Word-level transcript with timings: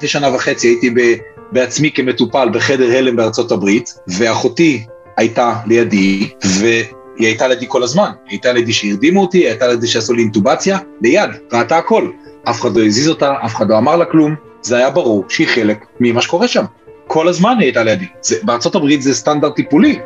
לפני 0.00 0.08
שנה 0.08 0.34
וחצי 0.34 0.68
הייתי 0.68 0.90
ב, 0.90 1.00
בעצמי 1.52 1.90
כמטופל 1.90 2.48
בחדר 2.52 2.96
הלם 2.98 3.16
בארצות 3.16 3.52
הברית, 3.52 3.94
ואחותי 4.08 4.84
הייתה 5.16 5.54
לידי, 5.66 6.28
והיא 6.44 6.84
הייתה 7.18 7.48
לידי 7.48 7.66
כל 7.68 7.82
הזמן. 7.82 8.10
היא 8.24 8.30
הייתה 8.30 8.52
לידי 8.52 8.72
שהרדימו 8.72 9.20
אותי, 9.20 9.38
היא 9.38 9.46
הייתה 9.46 9.68
לידי 9.68 9.86
שעשו 9.86 10.12
לי 10.12 10.22
אינטובציה, 10.22 10.78
ליד, 11.02 11.30
ראתה 11.52 11.78
הכל. 11.78 12.10
אף 12.44 12.60
אחד 12.60 12.76
לא 12.76 12.84
הזיז 12.84 13.08
אותה, 13.08 13.34
אף 13.44 13.56
אחד 13.56 13.70
לא 13.70 13.78
אמר 13.78 13.96
לה 13.96 14.04
כלום, 14.04 14.34
זה 14.62 14.76
היה 14.76 14.90
ברור 14.90 15.24
שהיא 15.28 15.48
חלק 15.48 15.84
ממה 16.00 16.22
שקורה 16.22 16.48
שם. 16.48 16.64
כל 17.06 17.28
הזמן 17.28 17.54
היא 17.58 17.66
הייתה 17.66 17.82
לידי. 17.82 18.06
זה, 18.22 18.36
בארצות 18.42 18.74
הברית 18.74 19.02
זה 19.02 19.14
סטנדרט 19.14 19.56
טיפולי. 19.56 19.98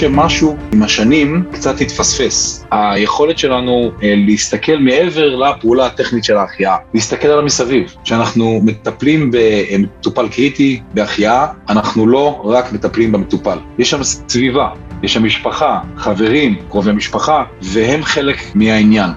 שמשהו 0.00 0.56
עם 0.72 0.82
השנים 0.82 1.44
קצת 1.52 1.80
התפספס. 1.80 2.64
היכולת 2.70 3.38
שלנו 3.38 3.90
אה, 4.02 4.14
להסתכל 4.16 4.76
מעבר 4.76 5.36
לפעולה 5.36 5.86
הטכנית 5.86 6.24
של 6.24 6.36
ההחייאה, 6.36 6.76
להסתכל 6.94 7.28
על 7.28 7.38
המסביב. 7.38 7.94
כשאנחנו 8.04 8.60
מטפלים 8.64 9.30
במטופל 9.32 10.28
קריטי 10.28 10.80
בהחייאה, 10.94 11.46
אנחנו 11.68 12.06
לא 12.06 12.42
רק 12.44 12.72
מטפלים 12.72 13.12
במטופל. 13.12 13.58
יש 13.78 13.90
שם 13.90 14.02
סביבה, 14.02 14.68
יש 15.02 15.14
שם 15.14 15.24
משפחה, 15.24 15.80
חברים, 15.96 16.56
קרובי 16.70 16.92
משפחה, 16.92 17.44
והם 17.62 18.02
חלק 18.02 18.36
מהעניין. 18.54 19.10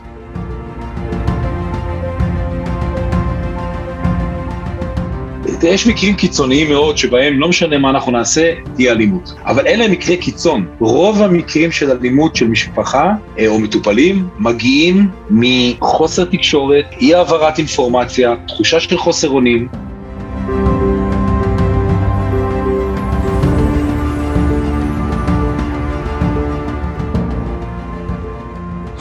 יש 5.63 5.87
מקרים 5.87 6.15
קיצוניים 6.15 6.69
מאוד 6.69 6.97
שבהם 6.97 7.39
לא 7.39 7.49
משנה 7.49 7.77
מה 7.77 7.89
אנחנו 7.89 8.11
נעשה, 8.11 8.53
תהיה 8.75 8.91
אלימות. 8.91 9.33
אבל 9.45 9.67
אלה 9.67 9.87
מקרי 9.87 10.17
קיצון. 10.17 10.65
רוב 10.79 11.21
המקרים 11.21 11.71
של 11.71 11.91
אלימות 11.91 12.35
של 12.35 12.47
משפחה 12.47 13.13
אה, 13.39 13.47
או 13.47 13.59
מטופלים 13.59 14.27
מגיעים 14.39 15.09
מחוסר 15.29 16.25
תקשורת, 16.25 16.85
אי 17.01 17.15
העברת 17.15 17.57
אינפורמציה, 17.57 18.35
תחושה 18.47 18.79
של 18.79 18.97
חוסר 18.97 19.29
אונים, 19.29 19.67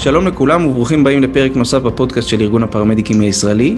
שלום 0.07 0.27
לכולם 0.27 0.67
וברוכים 0.67 1.05
באים 1.05 1.23
לפרק 1.23 1.57
נוסף 1.57 1.79
בפודקאסט 1.79 2.29
של 2.29 2.41
ארגון 2.41 2.63
הפרמדיקים 2.63 3.21
הישראלי. 3.21 3.77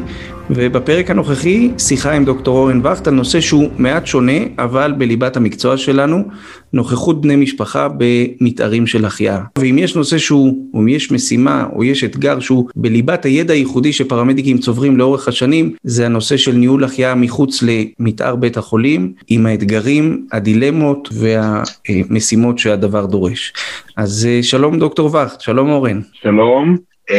ובפרק 0.51 1.11
הנוכחי 1.11 1.71
שיחה 1.79 2.13
עם 2.13 2.25
דוקטור 2.25 2.59
אורן 2.59 2.87
וכט 2.87 3.09
על 3.09 3.15
נושא 3.15 3.41
שהוא 3.41 3.69
מעט 3.79 4.07
שונה 4.07 4.33
אבל 4.59 4.95
בליבת 4.99 5.37
המקצוע 5.37 5.77
שלנו 5.77 6.25
נוכחות 6.73 7.21
בני 7.21 7.37
משפחה 7.37 7.89
במתארים 7.99 8.87
של 8.87 9.05
החייאה. 9.05 9.41
ואם 9.59 9.79
יש 9.79 9.97
נושא 9.97 10.19
שהוא 10.19 10.71
או 10.75 10.81
אם 10.81 10.89
יש 10.89 11.13
משימה 11.13 11.67
או 11.73 11.85
יש 11.85 12.05
אתגר 12.05 12.41
שהוא 12.41 12.69
בליבת 12.77 13.25
הידע 13.25 13.55
הייחודי 13.55 13.93
שפרמדיקים 13.93 14.59
צוברים 14.59 14.97
לאורך 14.97 15.29
השנים 15.29 15.75
זה 15.83 16.07
הנושא 16.07 16.37
של 16.37 16.53
ניהול 16.53 16.85
החייאה 16.85 17.15
מחוץ 17.15 17.63
למתאר 17.63 18.37
בית 18.37 18.57
החולים 18.57 19.13
עם 19.29 19.47
האתגרים, 19.47 20.27
הדילמות 20.33 21.09
והמשימות 21.13 22.59
שהדבר 22.59 23.07
דורש. 23.07 23.53
אז 23.97 24.29
אה, 24.31 24.43
שלום 24.43 24.79
דוקטור 24.79 25.07
וכט, 25.17 25.41
שלום 25.41 25.71
אורן. 25.71 26.01
שלום. 26.13 26.77
Uh, 27.09 27.11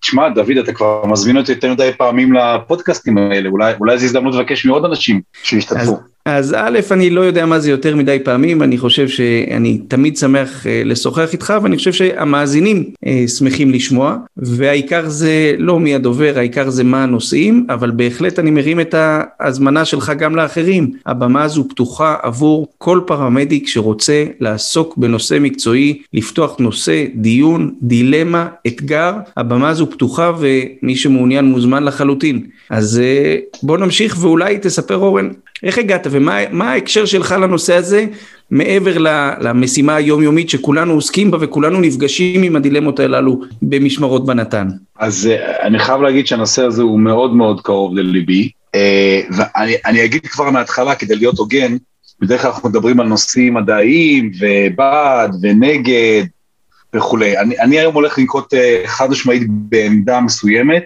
תשמע, 0.00 0.28
דוד, 0.28 0.56
אתה 0.62 0.72
כבר 0.72 1.06
מזמין 1.06 1.36
אותי 1.36 1.52
יותר 1.52 1.72
מדי 1.72 1.90
פעמים 1.98 2.32
לפודקאסטים 2.32 3.18
האלה, 3.18 3.48
אולי, 3.48 3.72
אולי 3.80 3.98
זו 3.98 4.04
הזדמנות 4.04 4.34
לבקש 4.34 4.66
מעוד 4.66 4.84
אנשים 4.84 5.20
שישתתפו. 5.42 5.80
אז, 5.80 5.94
אז 6.24 6.54
א', 6.58 6.78
אני 6.90 7.10
לא 7.10 7.20
יודע 7.20 7.46
מה 7.46 7.60
זה 7.60 7.70
יותר 7.70 7.96
מדי 7.96 8.18
פעמים, 8.24 8.62
אני 8.62 8.78
חושב 8.78 9.08
שאני 9.08 9.78
תמיד 9.88 10.16
שמח 10.16 10.66
אה, 10.66 10.82
לשוחח 10.84 11.32
איתך, 11.32 11.54
ואני 11.62 11.76
חושב 11.76 11.92
שהמאזינים 11.92 12.84
אה, 13.06 13.24
שמחים 13.28 13.70
לשמוע, 13.70 14.16
והעיקר 14.36 15.08
זה 15.08 15.54
לא 15.58 15.80
מי 15.80 15.94
הדובר, 15.94 16.32
העיקר 16.36 16.70
זה 16.70 16.84
מה 16.84 17.02
הנושאים, 17.02 17.66
אבל 17.70 17.90
בהחלט 17.90 18.38
אני 18.38 18.50
מרים 18.50 18.80
את 18.80 18.94
ההזמנה 18.98 19.84
שלך 19.84 20.12
גם 20.18 20.36
לאחרים. 20.36 20.92
הבמה 21.06 21.42
הזו 21.42 21.68
פתוחה 21.68 22.16
עבור 22.22 22.68
כל 22.78 23.00
פרמדיק 23.06 23.68
שרוצה 23.68 24.24
לעסוק 24.40 24.96
בנושא 24.96 25.38
מקצועי, 25.40 26.02
לפתוח 26.14 26.56
נושא, 26.58 27.04
דיון, 27.14 27.74
דילמה, 27.82 28.48
אתגר, 28.66 29.14
הבמה 29.36 29.68
הזו 29.68 29.90
פתוחה 29.90 30.32
ומי 30.38 30.96
שמעוניין 30.96 31.44
מוזמן 31.44 31.84
לחלוטין. 31.84 32.46
אז 32.70 33.00
אה, 33.04 33.36
בוא 33.62 33.78
נמשיך 33.78 34.16
ואולי 34.20 34.58
תספר 34.58 34.96
אורן 34.96 35.28
איך 35.62 35.78
הגעת 35.78 36.06
ומה 36.10 36.70
ההקשר 36.70 37.04
שלך 37.04 37.34
לנושא 37.40 37.74
הזה 37.74 38.06
מעבר 38.50 38.98
למשימה 39.40 39.94
היומיומית 39.94 40.50
שכולנו 40.50 40.92
עוסקים 40.92 41.30
בה 41.30 41.38
וכולנו 41.40 41.80
נפגשים 41.80 42.42
עם 42.42 42.56
הדילמות 42.56 43.00
הללו 43.00 43.40
במשמרות 43.62 44.26
בנתן? 44.26 44.68
אז 44.98 45.26
אה, 45.32 45.66
אני 45.66 45.78
חייב 45.78 46.00
להגיד 46.00 46.26
שהנושא 46.26 46.64
הזה 46.64 46.82
הוא 46.82 47.00
מאוד 47.00 47.34
מאוד 47.34 47.60
קרוב 47.60 47.96
לליבי, 47.96 48.50
אה, 48.74 49.20
ואני 49.30 50.04
אגיד 50.04 50.26
כבר 50.26 50.50
מההתחלה 50.50 50.94
כדי 50.94 51.16
להיות 51.16 51.38
הוגן, 51.38 51.76
בדרך 52.20 52.42
כלל 52.42 52.50
אנחנו 52.50 52.68
מדברים 52.68 53.00
על 53.00 53.06
נושאים 53.06 53.54
מדעיים 53.54 54.30
ובעד 54.40 55.34
ונגד 55.42 56.24
וכולי. 56.94 57.38
אני, 57.38 57.60
אני 57.60 57.78
היום 57.78 57.94
הולך 57.94 58.18
לנקוט 58.18 58.54
אה, 58.54 58.82
חד 58.86 59.10
משמעית 59.10 59.42
בעמדה 59.48 60.20
מסוימת, 60.20 60.84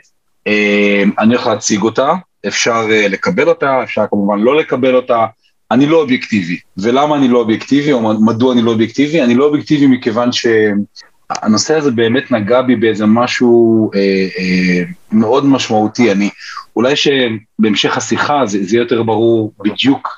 אני 1.19 1.34
הולך 1.34 1.47
להציג 1.47 1.82
אותה, 1.82 2.12
אפשר 2.47 2.86
אה, 2.91 3.08
לקבל 3.08 3.48
אותה, 3.48 3.82
אפשר 3.82 4.04
כמובן 4.10 4.38
לא 4.38 4.56
לקבל 4.56 4.94
אותה. 4.94 5.26
אני 5.70 5.86
לא 5.86 6.00
אובייקטיבי. 6.00 6.58
ולמה 6.78 7.16
אני 7.16 7.28
לא 7.28 7.38
אובייקטיבי, 7.38 7.92
או 7.92 8.20
מדוע 8.20 8.52
אני 8.52 8.62
לא 8.62 8.70
אובייקטיבי? 8.70 9.22
אני 9.22 9.34
לא 9.34 9.44
אובייקטיבי 9.44 9.86
מכיוון 9.86 10.30
שהנושא 10.32 11.75
הזה 11.75 11.91
באמת 11.91 12.30
נגע 12.30 12.62
בי 12.62 12.76
באיזה 12.76 13.06
משהו 13.06 13.91
אה, 13.94 14.00
אה, 14.38 14.82
מאוד 15.12 15.46
משמעותי. 15.46 16.12
אני, 16.12 16.30
אולי 16.76 16.94
שבהמשך 16.96 17.96
השיחה 17.96 18.46
זה, 18.46 18.58
זה 18.64 18.76
יותר 18.76 19.02
ברור 19.02 19.52
בדיוק 19.64 20.08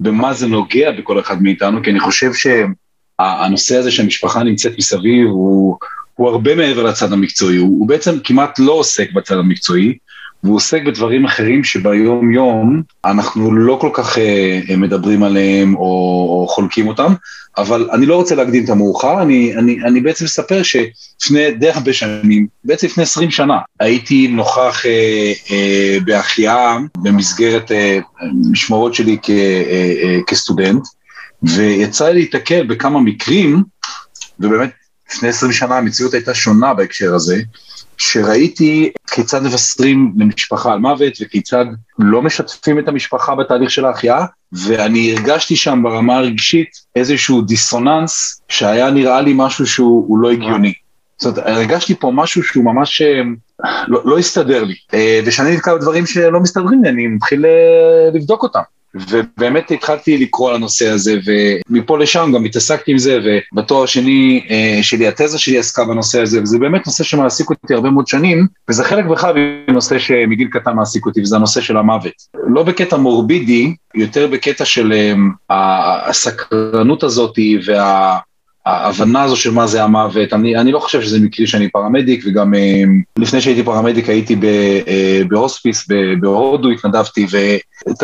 במה 0.00 0.34
זה 0.34 0.46
נוגע 0.46 0.90
בכל 0.90 1.20
אחד 1.20 1.42
מאיתנו, 1.42 1.82
כי 1.82 1.90
אני 1.90 2.00
חושב 2.00 2.30
שהנושא 2.34 3.76
הזה 3.76 3.90
שהמשפחה 3.90 4.42
נמצאת 4.42 4.72
מסביב 4.78 5.26
הוא, 5.26 5.76
הוא 6.14 6.28
הרבה 6.28 6.54
מעבר 6.54 6.82
לצד 6.82 7.12
המקצועי, 7.12 7.56
הוא, 7.56 7.68
הוא 7.78 7.88
בעצם 7.88 8.18
כמעט 8.24 8.58
לא 8.58 8.72
עוסק 8.72 9.12
בצד 9.12 9.36
המקצועי, 9.36 9.98
והוא 10.46 10.56
עוסק 10.56 10.82
בדברים 10.82 11.24
אחרים 11.24 11.64
שביום 11.64 12.30
יום 12.30 12.82
אנחנו 13.04 13.54
לא 13.54 13.78
כל 13.80 13.90
כך 13.92 14.16
uh, 14.16 14.76
מדברים 14.76 15.22
עליהם 15.22 15.76
או, 15.76 15.80
או 15.82 16.46
חולקים 16.48 16.88
אותם, 16.88 17.14
אבל 17.58 17.88
אני 17.92 18.06
לא 18.06 18.16
רוצה 18.16 18.34
להקדים 18.34 18.64
את 18.64 18.70
המאוחר, 18.70 19.22
אני, 19.22 19.54
אני, 19.56 19.78
אני 19.84 20.00
בעצם 20.00 20.24
אספר 20.24 20.62
שלפני 20.62 21.50
די 21.50 21.70
הרבה 21.70 21.92
שנים, 21.92 22.46
בעצם 22.64 22.86
לפני 22.86 23.02
20 23.02 23.30
שנה, 23.30 23.58
הייתי 23.80 24.28
נוכח 24.28 24.82
uh, 24.82 25.48
uh, 25.48 26.04
בהחייאה 26.04 26.76
במסגרת 26.96 27.70
uh, 27.70 28.24
משמרות 28.50 28.94
שלי 28.94 29.18
כ, 29.22 29.28
uh, 29.28 29.30
uh, 29.30 30.24
כסטודנט, 30.26 30.82
ויצא 31.42 32.08
לי 32.08 32.20
להתקל 32.20 32.66
בכמה 32.66 33.00
מקרים, 33.00 33.62
ובאמת 34.40 34.70
לפני 35.10 35.28
20 35.28 35.52
שנה 35.52 35.78
המציאות 35.78 36.14
הייתה 36.14 36.34
שונה 36.34 36.74
בהקשר 36.74 37.14
הזה, 37.14 37.42
שראיתי 37.96 38.90
כיצד 39.10 39.42
מבשרים 39.42 40.12
למשפחה 40.16 40.72
על 40.72 40.78
מוות 40.78 41.12
וכיצד 41.20 41.64
לא 41.98 42.22
משתפים 42.22 42.78
את 42.78 42.88
המשפחה 42.88 43.34
בתהליך 43.34 43.70
של 43.70 43.84
ההחייאה, 43.84 44.24
ואני 44.52 45.12
הרגשתי 45.12 45.56
שם 45.56 45.80
ברמה 45.82 46.16
הרגשית 46.16 46.68
איזשהו 46.96 47.42
דיסוננס 47.42 48.42
שהיה 48.48 48.90
נראה 48.90 49.20
לי 49.20 49.32
משהו 49.36 49.66
שהוא 49.66 50.18
לא 50.18 50.30
הגיוני. 50.30 50.72
זאת 51.18 51.38
אומרת, 51.38 51.50
הרגשתי 51.56 51.94
פה 51.94 52.10
משהו 52.14 52.42
שהוא 52.42 52.64
ממש 52.64 53.02
אה, 53.02 53.22
לא, 53.88 54.00
לא 54.04 54.18
הסתדר 54.18 54.64
לי. 54.64 54.74
אה, 54.94 55.20
וכשאני 55.26 55.54
נתקע 55.54 55.74
בדברים 55.74 56.06
שלא 56.06 56.40
מסתדרים 56.40 56.84
לי, 56.84 56.90
אני 56.90 57.06
מתחיל 57.06 57.46
אה, 57.46 58.10
לבדוק 58.14 58.42
אותם. 58.42 58.60
ובאמת 59.10 59.70
התחלתי 59.70 60.18
לקרוא 60.18 60.50
על 60.50 60.54
הנושא 60.54 60.88
הזה, 60.88 61.18
ומפה 61.70 61.98
לשם 61.98 62.30
גם 62.34 62.44
התעסקתי 62.44 62.92
עם 62.92 62.98
זה, 62.98 63.18
ובתואר 63.52 63.82
השני 63.82 64.46
אה, 64.50 64.78
שלי, 64.82 65.06
התזה 65.08 65.38
שלי 65.38 65.58
עסקה 65.58 65.84
בנושא 65.84 66.22
הזה, 66.22 66.42
וזה 66.42 66.58
באמת 66.58 66.86
נושא 66.86 67.04
שמעסיק 67.04 67.50
אותי 67.50 67.74
הרבה 67.74 67.90
מאוד 67.90 68.06
שנים, 68.06 68.46
וזה 68.68 68.84
חלק 68.84 69.04
בכלל 69.04 69.34
מנושא 69.68 69.98
שמגיל 69.98 70.48
קטן 70.48 70.72
מעסיק 70.72 71.06
אותי, 71.06 71.20
וזה 71.20 71.36
הנושא 71.36 71.60
של 71.60 71.76
המוות. 71.76 72.12
לא 72.46 72.62
בקטע 72.62 72.96
מורבידי, 72.96 73.74
יותר 73.94 74.26
בקטע 74.26 74.64
של 74.64 74.92
אה, 75.50 76.08
הסקרנות 76.08 77.02
הזאת 77.02 77.38
וה... 77.66 78.18
ההבנה 78.66 79.22
הזו 79.22 79.36
של 79.36 79.50
מה 79.50 79.66
זה 79.66 79.82
המוות, 79.82 80.32
אני, 80.32 80.56
אני 80.56 80.72
לא 80.72 80.78
חושב 80.78 81.02
שזה 81.02 81.20
מקרי 81.20 81.46
שאני 81.46 81.68
פרמדיק, 81.68 82.24
וגם 82.26 82.54
אה, 82.54 82.82
לפני 83.18 83.40
שהייתי 83.40 83.62
פרמדיק 83.62 84.08
הייתי 84.08 84.36
ב, 84.36 84.44
אה, 84.88 85.22
בהוספיס 85.28 85.88
בהודו, 86.20 86.70
התנדבתי, 86.70 87.26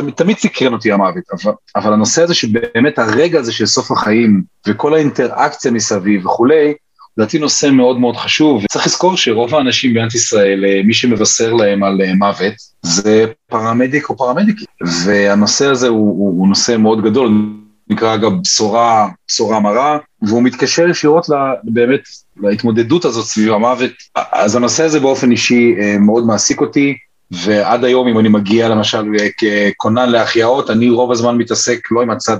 ותמיד 0.06 0.38
סקרן 0.38 0.73
אותי 0.73 0.93
המוות, 0.93 1.25
אבל, 1.32 1.53
אבל 1.76 1.93
הנושא 1.93 2.23
הזה 2.23 2.35
שבאמת 2.35 2.99
הרגע 2.99 3.38
הזה 3.38 3.53
של 3.53 3.67
סוף 3.67 3.91
החיים, 3.91 4.43
וכל 4.67 4.94
האינטראקציה 4.94 5.70
מסביב 5.70 6.26
וכולי, 6.26 6.75
לדעתי 7.17 7.38
נושא 7.38 7.70
מאוד 7.70 7.99
מאוד 8.00 8.17
חשוב, 8.17 8.64
וצריך 8.64 8.87
לזכור 8.87 9.17
שרוב 9.17 9.55
האנשים 9.55 9.91
במדינת 9.91 10.14
ישראל, 10.14 10.64
אה, 10.64 10.81
מי 10.85 10.94
שמבשר 10.94 11.53
להם 11.53 11.85
על 11.85 12.00
מוות, 12.19 12.55
זה 12.82 13.26
פרמדיק 13.50 14.09
או 14.09 14.17
פרמדיקי, 14.17 14.64
והנושא 15.05 15.67
הזה 15.67 15.88
הוא, 15.88 15.99
הוא, 15.99 16.38
הוא 16.38 16.49
נושא 16.49 16.76
מאוד 16.76 17.03
גדול. 17.03 17.62
נקרא 17.88 18.14
אגב 18.14 18.32
בשורה, 18.43 19.08
בשורה 19.29 19.61
מרה, 19.61 19.99
והוא 20.23 20.43
מתקשר 20.43 20.88
ישירות 20.88 21.26
באמת 21.64 22.00
להתמודדות 22.37 23.05
הזאת 23.05 23.25
סביב 23.25 23.52
המוות. 23.52 23.90
אז 24.32 24.56
הנושא 24.56 24.84
הזה 24.84 25.00
באופן 25.00 25.31
אישי 25.31 25.75
אה, 25.81 25.99
מאוד 25.99 26.26
מעסיק 26.26 26.61
אותי, 26.61 26.96
ועד 27.31 27.84
היום 27.84 28.08
אם 28.08 28.19
אני 28.19 28.29
מגיע 28.29 28.69
למשל 28.69 29.05
ככונן 29.76 30.08
להחייאות, 30.08 30.70
אני 30.70 30.90
רוב 30.90 31.12
הזמן 31.12 31.37
מתעסק 31.37 31.79
לא 31.90 32.02
עם 32.02 32.11
הצד 32.11 32.37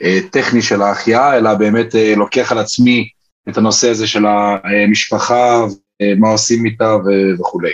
הטכני 0.00 0.62
של 0.62 0.82
ההחייאה, 0.82 1.36
אלא 1.36 1.54
באמת 1.54 1.94
אה, 1.94 2.14
לוקח 2.16 2.52
על 2.52 2.58
עצמי 2.58 3.08
את 3.48 3.58
הנושא 3.58 3.90
הזה 3.90 4.06
של 4.06 4.24
המשפחה, 4.26 5.66
מה 6.18 6.28
עושים 6.28 6.66
איתה 6.66 6.96
וכולי. 7.38 7.70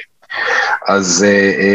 אז 0.88 1.26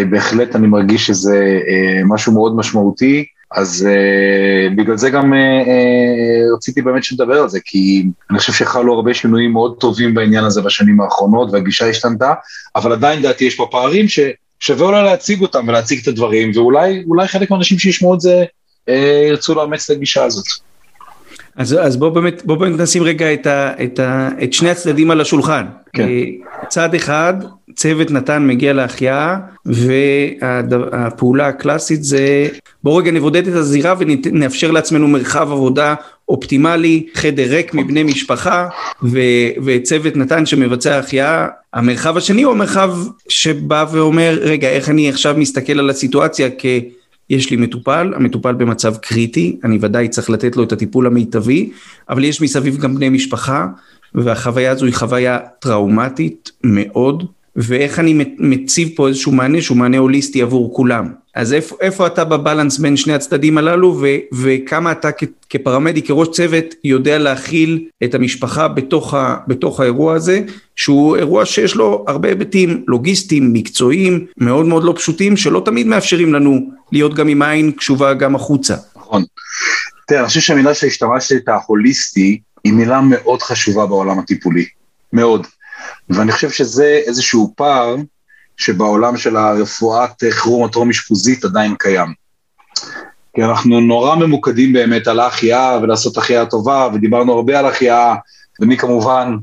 בהחלט 0.09 0.55
אני 0.55 0.67
מרגיש 0.67 1.07
שזה 1.07 1.59
משהו 2.05 2.33
מאוד 2.33 2.55
משמעותי. 2.55 3.25
אז 3.51 3.87
uh, 3.87 4.75
בגלל 4.75 4.97
זה 4.97 5.09
גם 5.09 5.33
uh, 5.33 5.35
uh, 5.65 6.55
רציתי 6.55 6.81
באמת 6.81 7.03
שנדבר 7.03 7.41
על 7.41 7.49
זה, 7.49 7.59
כי 7.65 8.03
אני 8.29 8.39
חושב 8.39 8.53
שחלו 8.53 8.93
הרבה 8.93 9.13
שינויים 9.13 9.51
מאוד 9.51 9.75
טובים 9.79 10.13
בעניין 10.13 10.43
הזה 10.43 10.61
בשנים 10.61 11.01
האחרונות, 11.01 11.49
והגישה 11.51 11.89
השתנתה, 11.89 12.33
אבל 12.75 12.91
עדיין 12.91 13.21
דעתי 13.21 13.45
יש 13.45 13.55
פה 13.55 13.67
פערים 13.71 14.05
ששווה 14.07 14.85
אולי 14.85 15.03
להציג 15.03 15.41
אותם 15.41 15.67
ולהציג 15.67 15.99
את 16.01 16.07
הדברים, 16.07 16.51
ואולי 16.55 17.27
חלק 17.27 17.51
מהאנשים 17.51 17.79
שישמעו 17.79 18.13
את 18.13 18.21
זה 18.21 18.43
uh, 18.89 18.91
ירצו 19.29 19.55
לאמץ 19.55 19.89
את 19.89 19.95
הגישה 19.95 20.23
הזאת. 20.23 20.45
אז, 21.55 21.77
אז 21.81 21.97
בוא 21.97 22.09
באמת, 22.09 22.45
בוא 22.45 22.55
באמת 22.55 22.79
נשים 22.79 23.03
רגע 23.03 23.33
את, 23.33 23.47
ה, 23.47 23.83
את, 23.83 23.99
ה, 23.99 24.29
את 24.43 24.53
שני 24.53 24.69
הצדדים 24.69 25.11
על 25.11 25.21
השולחן. 25.21 25.65
כן. 25.93 26.07
צד 26.67 26.95
אחד, 26.95 27.33
צוות 27.79 28.11
נתן 28.11 28.47
מגיע 28.47 28.73
להחייאה, 28.73 29.37
והפעולה 29.65 31.47
הקלאסית 31.47 32.03
זה 32.03 32.47
בואו 32.83 32.95
רגע 32.95 33.11
נבודד 33.11 33.47
את 33.47 33.53
הזירה 33.53 33.95
ונאפשר 33.99 34.71
לעצמנו 34.71 35.07
מרחב 35.07 35.51
עבודה 35.51 35.95
אופטימלי, 36.29 37.05
חדר 37.13 37.45
ריק 37.49 37.73
מבני 37.73 38.03
משפחה 38.03 38.67
ו, 39.03 39.19
וצוות 39.65 40.15
נתן 40.15 40.45
שמבצע 40.45 40.97
החייאה. 40.97 41.47
המרחב 41.73 42.17
השני 42.17 42.41
הוא 42.41 42.53
המרחב 42.53 42.93
שבא 43.29 43.85
ואומר, 43.91 44.37
רגע, 44.41 44.69
איך 44.69 44.89
אני 44.89 45.09
עכשיו 45.09 45.35
מסתכל 45.37 45.79
על 45.79 45.89
הסיטואציה 45.89 46.49
כ... 46.57 46.65
יש 47.29 47.51
לי 47.51 47.57
מטופל, 47.57 48.13
המטופל 48.15 48.53
במצב 48.53 48.95
קריטי, 48.95 49.59
אני 49.63 49.77
ודאי 49.81 50.07
צריך 50.07 50.29
לתת 50.29 50.55
לו 50.55 50.63
את 50.63 50.71
הטיפול 50.71 51.07
המיטבי, 51.07 51.69
אבל 52.09 52.23
יש 52.23 52.41
מסביב 52.41 52.77
גם 52.77 52.95
בני 52.95 53.09
משפחה, 53.09 53.67
והחוויה 54.15 54.71
הזו 54.71 54.85
היא 54.85 54.93
חוויה 54.93 55.39
טראומטית 55.59 56.51
מאוד, 56.63 57.25
ואיך 57.59 57.99
אני 57.99 58.25
מציב 58.37 58.89
פה 58.95 59.07
איזשהו 59.07 59.31
מענה 59.31 59.61
שהוא 59.61 59.77
מענה 59.77 59.97
הוליסטי 59.97 60.41
עבור 60.41 60.73
כולם. 60.75 61.07
אז 61.35 61.53
איפה, 61.53 61.75
איפה 61.81 62.07
אתה 62.07 62.25
בבלנס 62.25 62.77
בין 62.77 62.97
שני 62.97 63.13
הצדדים 63.13 63.57
הללו, 63.57 63.97
ו, 64.01 64.07
וכמה 64.33 64.91
אתה 64.91 65.09
כפרמדיק, 65.49 66.07
כראש 66.07 66.27
צוות, 66.29 66.65
יודע 66.83 67.17
להכיל 67.17 67.85
את 68.03 68.13
המשפחה 68.13 68.67
בתוך, 68.67 69.13
ה, 69.13 69.37
בתוך 69.47 69.79
האירוע 69.79 70.15
הזה, 70.15 70.41
שהוא 70.75 71.17
אירוע 71.17 71.45
שיש 71.45 71.75
לו 71.75 72.05
הרבה 72.07 72.29
היבטים 72.29 72.83
לוגיסטיים, 72.87 73.53
מקצועיים, 73.53 74.25
מאוד 74.37 74.65
מאוד 74.65 74.83
לא 74.83 74.93
פשוטים, 74.95 75.37
שלא 75.37 75.61
תמיד 75.65 75.87
מאפשרים 75.87 76.33
לנו 76.33 76.69
להיות 76.91 77.13
גם 77.13 77.27
עם 77.27 77.41
עין 77.41 77.71
קשובה 77.71 78.13
גם 78.13 78.35
החוצה. 78.35 78.75
נכון. 78.95 79.23
תראה, 80.07 80.19
אני 80.19 80.27
חושב 80.27 80.41
שהמילה 80.41 80.73
שהשתמשת, 80.73 81.47
ההוליסטי, 81.47 82.39
היא 82.63 82.73
מילה 82.73 83.01
מאוד 83.01 83.41
חשובה 83.41 83.85
בעולם 83.85 84.19
הטיפולי. 84.19 84.65
מאוד. 85.13 85.47
ואני 86.09 86.31
חושב 86.31 86.49
שזה 86.49 87.01
איזשהו 87.05 87.53
פער 87.57 87.95
שבעולם 88.57 89.17
של 89.17 89.37
הרפואת 89.37 90.23
חירום 90.29 90.65
הטרום 90.65 90.89
אשפוזית 90.89 91.45
עדיין 91.45 91.75
קיים. 91.79 92.13
כי 93.35 93.43
אנחנו 93.43 93.79
נורא 93.79 94.15
ממוקדים 94.15 94.73
באמת 94.73 95.07
על 95.07 95.19
ההחייאה 95.19 95.79
ולעשות 95.81 96.17
החייאה 96.17 96.45
טובה, 96.45 96.87
ודיברנו 96.93 97.33
הרבה 97.33 97.59
על 97.59 97.65
החייאה, 97.65 98.15
ואני 98.59 98.77
כמובן 98.77 99.37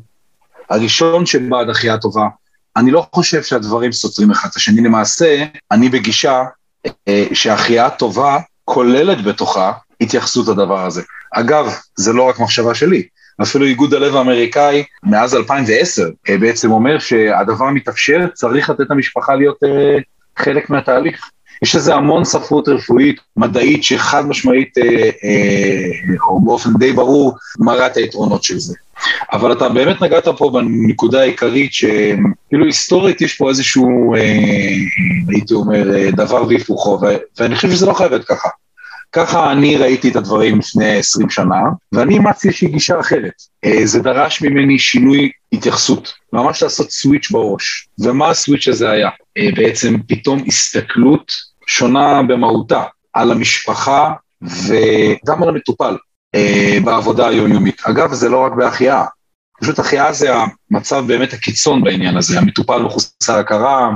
הראשון 0.70 1.26
שבעד 1.26 1.70
החייאה 1.70 1.98
טובה. 1.98 2.26
אני 2.76 2.90
לא 2.90 3.06
חושב 3.14 3.42
שהדברים 3.42 3.92
סותרים 3.92 4.30
אחד 4.30 4.48
את 4.50 4.56
השני, 4.56 4.80
למעשה, 4.80 5.44
אני 5.70 5.88
בגישה 5.88 6.44
אה, 7.08 7.26
שהחייאה 7.32 7.90
טובה 7.90 8.38
כוללת 8.64 9.24
בתוכה 9.24 9.72
התייחסות 10.00 10.48
לדבר 10.48 10.86
הזה. 10.86 11.02
אגב, 11.34 11.74
זה 11.96 12.12
לא 12.12 12.22
רק 12.22 12.40
מחשבה 12.40 12.74
שלי, 12.74 13.06
אפילו 13.42 13.64
איגוד 13.64 13.94
הלב 13.94 14.16
האמריקאי 14.16 14.84
מאז 15.02 15.34
2010 15.34 16.02
אה, 16.28 16.38
בעצם 16.38 16.70
אומר 16.70 16.98
שהדבר 16.98 17.70
מתאפשר, 17.70 18.26
צריך 18.34 18.70
לתת 18.70 18.84
למשפחה 18.90 19.34
להיות 19.34 19.64
אה, 19.64 19.96
חלק 20.36 20.70
מהתהליך. 20.70 21.30
יש 21.62 21.76
לזה 21.76 21.94
המון 21.94 22.24
ספרות 22.24 22.68
רפואית, 22.68 23.20
מדעית, 23.36 23.84
שחד 23.84 24.26
משמעית, 24.26 24.78
אה, 24.78 25.10
או 26.28 26.40
באופן 26.40 26.70
די 26.78 26.92
ברור, 26.92 27.36
מראה 27.58 27.86
את 27.86 27.96
היתרונות 27.96 28.42
של 28.42 28.58
זה. 28.58 28.74
אבל 29.32 29.52
אתה 29.52 29.68
באמת 29.68 30.02
נגעת 30.02 30.28
פה 30.28 30.50
בנקודה 30.50 31.20
העיקרית, 31.20 31.72
שכאילו 31.72 32.64
היסטורית 32.66 33.20
יש 33.20 33.34
פה 33.34 33.48
איזשהו, 33.48 34.14
הייתי 35.28 35.54
אומר, 35.54 36.10
דבר 36.10 36.46
והיפוכו, 36.48 37.00
ואני 37.38 37.56
חושב 37.56 37.70
שזה 37.70 37.86
לא 37.86 37.92
חייב 37.92 38.10
להיות 38.10 38.24
ככה. 38.24 38.48
ככה 39.12 39.52
אני 39.52 39.76
ראיתי 39.76 40.08
את 40.08 40.16
הדברים 40.16 40.58
לפני 40.58 40.98
20 40.98 41.30
שנה, 41.30 41.60
ואני 41.92 42.14
אימצתי 42.14 42.48
איזושהי 42.48 42.68
גישה 42.68 43.00
אחרת. 43.00 43.32
אה, 43.64 43.80
זה 43.86 44.02
דרש 44.02 44.42
ממני 44.42 44.78
שינוי 44.78 45.30
התייחסות, 45.52 46.12
ממש 46.32 46.62
לעשות 46.62 46.90
סוויץ' 46.90 47.30
בראש. 47.30 47.88
ומה 47.98 48.30
הסוויץ' 48.30 48.68
הזה 48.68 48.90
היה? 48.90 49.08
אה, 49.38 49.48
בעצם 49.56 49.96
פתאום 50.08 50.44
הסתכלות 50.46 51.32
שונה 51.66 52.22
במהותה 52.22 52.82
על 53.12 53.32
המשפחה 53.32 54.12
וגם 54.42 55.42
על 55.42 55.48
המטופל 55.48 55.96
אה, 56.34 56.78
בעבודה 56.84 57.28
היומיומית. 57.28 57.82
אגב, 57.84 58.12
זה 58.12 58.28
לא 58.28 58.38
רק 58.38 58.52
בהחייאה, 58.52 59.04
פשוט 59.60 59.78
החייאה 59.78 60.12
זה 60.12 60.34
המצב 60.70 61.04
באמת 61.06 61.32
הקיצון 61.32 61.84
בעניין 61.84 62.16
הזה, 62.16 62.38
המטופל 62.38 62.82
מחוסר 62.82 63.38
הכרה, 63.38 63.90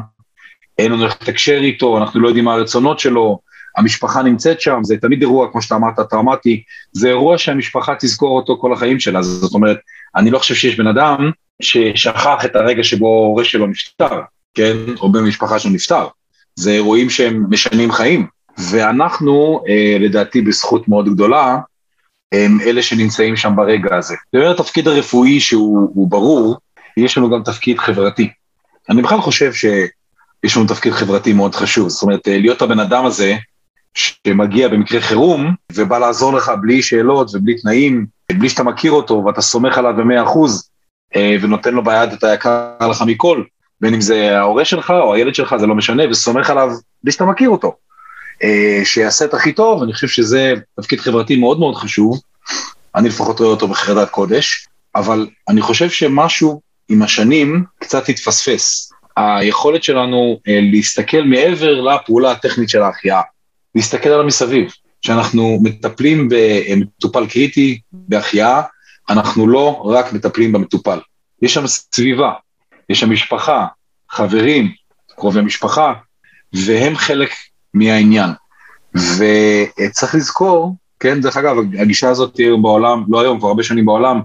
אין 0.78 0.92
לנו 0.92 1.04
איך 1.04 1.16
לתקשר 1.22 1.58
איתו, 1.60 1.98
אנחנו 1.98 2.20
לא 2.20 2.28
יודעים 2.28 2.44
מה 2.44 2.54
הרצונות 2.54 2.98
שלו, 2.98 3.38
המשפחה 3.76 4.22
נמצאת 4.22 4.60
שם, 4.60 4.78
זה 4.82 4.96
תמיד 5.00 5.22
אירוע, 5.22 5.52
כמו 5.52 5.62
שאתה 5.62 5.76
אמרת, 5.76 6.00
טראומטי, 6.10 6.62
זה 6.92 7.08
אירוע 7.08 7.38
שהמשפחה 7.38 7.94
תזכור 8.00 8.36
אותו 8.36 8.58
כל 8.60 8.72
החיים 8.72 9.00
שלה, 9.00 9.22
זאת 9.22 9.54
אומרת, 9.54 9.78
אני 10.16 10.30
לא 10.30 10.38
חושב 10.38 10.54
שיש 10.54 10.76
בן 10.76 10.86
אדם 10.86 11.30
ששכח 11.62 12.44
את 12.44 12.56
הרגע 12.56 12.84
שבו 12.84 13.06
ההורה 13.06 13.44
שלו 13.44 13.66
נפטר, 13.66 14.20
כן, 14.54 14.76
או 15.00 15.12
בן 15.12 15.20
משפחה 15.20 15.58
שלו 15.58 15.70
נפטר, 15.70 16.06
זה 16.54 16.70
אירועים 16.70 17.10
שהם 17.10 17.44
משנים 17.50 17.92
חיים, 17.92 18.26
ואנחנו, 18.58 19.64
אה, 19.68 19.96
לדעתי, 20.00 20.40
בזכות 20.40 20.88
מאוד 20.88 21.08
גדולה, 21.14 21.58
הם 22.32 22.58
אלה 22.60 22.82
שנמצאים 22.82 23.36
שם 23.36 23.56
ברגע 23.56 23.96
הזה. 23.96 24.14
באמת 24.32 24.60
התפקיד 24.60 24.88
הרפואי 24.88 25.40
שהוא 25.40 26.08
ברור, 26.08 26.56
יש 26.96 27.18
לנו 27.18 27.30
גם 27.30 27.42
תפקיד 27.42 27.78
חברתי. 27.78 28.30
אני 28.90 29.02
בכלל 29.02 29.20
חושב 29.20 29.52
שיש 29.52 30.56
לנו 30.56 30.66
תפקיד 30.66 30.92
חברתי 30.92 31.32
מאוד 31.32 31.54
חשוב, 31.54 31.88
זאת 31.88 32.02
אומרת, 32.02 32.28
אה, 32.28 32.38
להיות 32.38 32.62
הבן 32.62 32.80
אדם 32.80 33.06
הזה, 33.06 33.36
שמגיע 33.94 34.68
במקרה 34.68 35.00
חירום 35.00 35.54
ובא 35.72 35.98
לעזור 35.98 36.32
לך 36.32 36.52
בלי 36.60 36.82
שאלות 36.82 37.34
ובלי 37.34 37.60
תנאים, 37.60 38.06
בלי 38.32 38.48
שאתה 38.48 38.62
מכיר 38.62 38.92
אותו 38.92 39.24
ואתה 39.26 39.40
סומך 39.40 39.78
עליו 39.78 39.94
במאה 39.96 40.22
אחוז 40.22 40.70
אה, 41.16 41.36
ונותן 41.40 41.74
לו 41.74 41.84
ביד 41.84 42.12
את 42.12 42.24
היקר 42.24 42.88
לך 42.90 43.02
מכל, 43.06 43.42
בין 43.80 43.94
אם 43.94 44.00
זה 44.00 44.38
ההורה 44.38 44.64
שלך 44.64 44.90
או 44.90 45.14
הילד 45.14 45.34
שלך, 45.34 45.56
זה 45.56 45.66
לא 45.66 45.74
משנה, 45.74 46.02
וסומך 46.10 46.50
עליו 46.50 46.68
בלי 47.04 47.12
שאתה 47.12 47.24
מכיר 47.24 47.50
אותו. 47.50 47.76
אה, 48.42 48.80
שיעשה 48.84 49.24
את 49.24 49.34
הכי 49.34 49.52
טוב, 49.52 49.82
אני 49.82 49.92
חושב 49.92 50.08
שזה 50.08 50.54
תפקיד 50.76 51.00
חברתי 51.00 51.36
מאוד 51.36 51.58
מאוד 51.58 51.74
חשוב, 51.74 52.20
אני 52.94 53.08
לפחות 53.08 53.38
רואה 53.38 53.50
אותו 53.50 53.68
בחרדת 53.68 54.10
קודש, 54.10 54.66
אבל 54.94 55.26
אני 55.48 55.60
חושב 55.60 55.90
שמשהו 55.90 56.60
עם 56.88 57.02
השנים 57.02 57.64
קצת 57.78 58.08
התפספס. 58.08 58.92
היכולת 59.16 59.82
שלנו 59.82 60.40
אה, 60.48 60.58
להסתכל 60.72 61.22
מעבר 61.22 61.80
לפעולה 61.80 62.30
הטכנית 62.30 62.68
של 62.68 62.82
ההחייאה. 62.82 63.20
להסתכל 63.74 64.08
על 64.08 64.20
המסביב. 64.20 64.72
כשאנחנו 65.02 65.58
מטפלים 65.62 66.28
במטופל 66.30 67.26
קריטי, 67.26 67.80
בהחייאה, 67.92 68.62
אנחנו 69.10 69.48
לא 69.48 69.82
רק 69.84 70.12
מטפלים 70.12 70.52
במטופל. 70.52 70.98
יש 71.42 71.54
שם 71.54 71.66
סביבה, 71.66 72.32
יש 72.88 73.00
שם 73.00 73.10
משפחה, 73.10 73.66
חברים, 74.10 74.72
קרובי 75.16 75.40
משפחה, 75.40 75.92
והם 76.52 76.96
חלק 76.96 77.30
מהעניין. 77.74 78.30
וצריך 78.94 80.14
לזכור, 80.14 80.76
כן, 81.00 81.20
דרך 81.20 81.36
אגב, 81.36 81.56
הגישה 81.78 82.08
הזאת 82.08 82.36
היום 82.36 82.62
בעולם, 82.62 83.04
לא 83.08 83.20
היום, 83.20 83.38
כבר 83.38 83.48
הרבה 83.48 83.62
שנים 83.62 83.86
בעולם, 83.86 84.20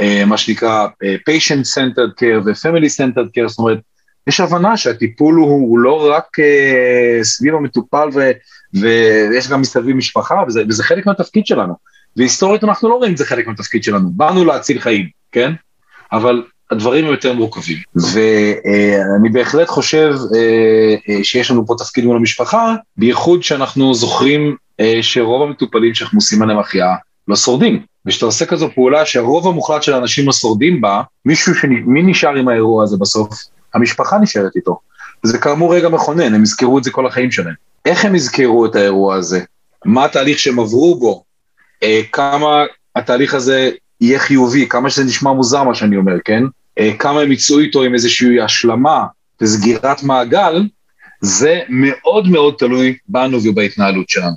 אה, 0.00 0.24
מה 0.26 0.36
שנקרא 0.36 0.86
אה, 1.04 1.16
patient-centered 1.30 2.20
care 2.20 2.46
ו-family-centered 2.46 3.28
care, 3.28 3.48
זאת 3.48 3.58
אומרת, 3.58 3.78
יש 4.26 4.40
הבנה 4.40 4.76
שהטיפול 4.76 5.34
הוא, 5.34 5.70
הוא 5.70 5.78
לא 5.78 6.10
רק 6.10 6.24
uh, 6.38 7.24
סביב 7.24 7.54
המטופל 7.54 8.08
ו, 8.14 8.30
ויש 8.74 9.48
גם 9.48 9.60
מסביב 9.60 9.96
משפחה, 9.96 10.34
וזה, 10.48 10.62
וזה 10.68 10.84
חלק 10.84 11.06
מהתפקיד 11.06 11.46
שלנו. 11.46 11.74
והיסטורית 12.16 12.64
אנחנו 12.64 12.88
לא 12.88 12.94
רואים 12.94 13.12
את 13.12 13.18
זה 13.18 13.24
חלק 13.24 13.46
מהתפקיד 13.46 13.84
שלנו, 13.84 14.10
באנו 14.10 14.44
להציל 14.44 14.80
חיים, 14.80 15.08
כן? 15.32 15.52
אבל 16.12 16.42
הדברים 16.70 17.04
הם 17.04 17.10
יותר 17.10 17.32
מורכבים. 17.32 17.76
ואני 17.96 19.28
uh, 19.28 19.32
בהחלט 19.32 19.68
חושב 19.68 20.14
uh, 20.14 20.30
uh, 20.30 21.24
שיש 21.24 21.50
לנו 21.50 21.66
פה 21.66 21.74
תפקיד 21.78 22.04
מול 22.04 22.16
המשפחה, 22.16 22.74
בייחוד 22.96 23.42
שאנחנו 23.42 23.94
זוכרים 23.94 24.56
שרוב 25.00 25.42
המטופלים 25.42 25.94
שאנחנו 25.94 26.18
עושים 26.18 26.42
עליהם 26.42 26.58
החייאה, 26.58 26.94
לשורדים. 27.28 27.82
וכשאתה 28.06 28.26
עושה 28.26 28.46
כזו 28.46 28.68
פעולה 28.74 29.06
שהרוב 29.06 29.48
המוחלט 29.48 29.82
של 29.82 29.94
האנשים 29.94 30.26
לא 30.26 30.32
שורדים 30.32 30.80
בה, 30.80 31.02
מישהו, 31.24 31.54
ש... 31.54 31.64
מי 31.64 32.02
נשאר 32.02 32.34
עם 32.34 32.48
האירוע 32.48 32.84
הזה 32.84 32.96
בסוף? 32.96 33.28
המשפחה 33.74 34.18
נשארת 34.18 34.56
איתו. 34.56 34.78
וזה 35.24 35.38
כאמור 35.38 35.74
רגע 35.74 35.88
מכונן, 35.88 36.34
הם 36.34 36.42
יזכרו 36.42 36.78
את 36.78 36.84
זה 36.84 36.90
כל 36.90 37.06
החיים 37.06 37.30
שלהם. 37.30 37.54
איך 37.86 38.04
הם 38.04 38.14
יזכרו 38.14 38.66
את 38.66 38.76
האירוע 38.76 39.14
הזה? 39.14 39.40
מה 39.84 40.04
התהליך 40.04 40.38
שהם 40.38 40.58
עברו 40.58 40.98
בו? 40.98 41.24
אה, 41.82 42.00
כמה 42.12 42.64
התהליך 42.96 43.34
הזה 43.34 43.70
יהיה 44.00 44.18
חיובי, 44.18 44.68
כמה 44.68 44.90
שזה 44.90 45.04
נשמע 45.04 45.32
מוזר 45.32 45.64
מה 45.64 45.74
שאני 45.74 45.96
אומר, 45.96 46.16
כן? 46.24 46.42
אה, 46.78 46.92
כמה 46.98 47.20
הם 47.20 47.32
יצאו 47.32 47.58
איתו 47.58 47.82
עם 47.82 47.94
איזושהי 47.94 48.40
השלמה 48.40 49.04
וסגירת 49.40 50.02
מעגל, 50.02 50.62
זה 51.20 51.60
מאוד 51.68 52.28
מאוד 52.28 52.54
תלוי 52.58 52.96
בנו 53.08 53.38
ובהתנהלות 53.44 54.08
שלנו. 54.08 54.36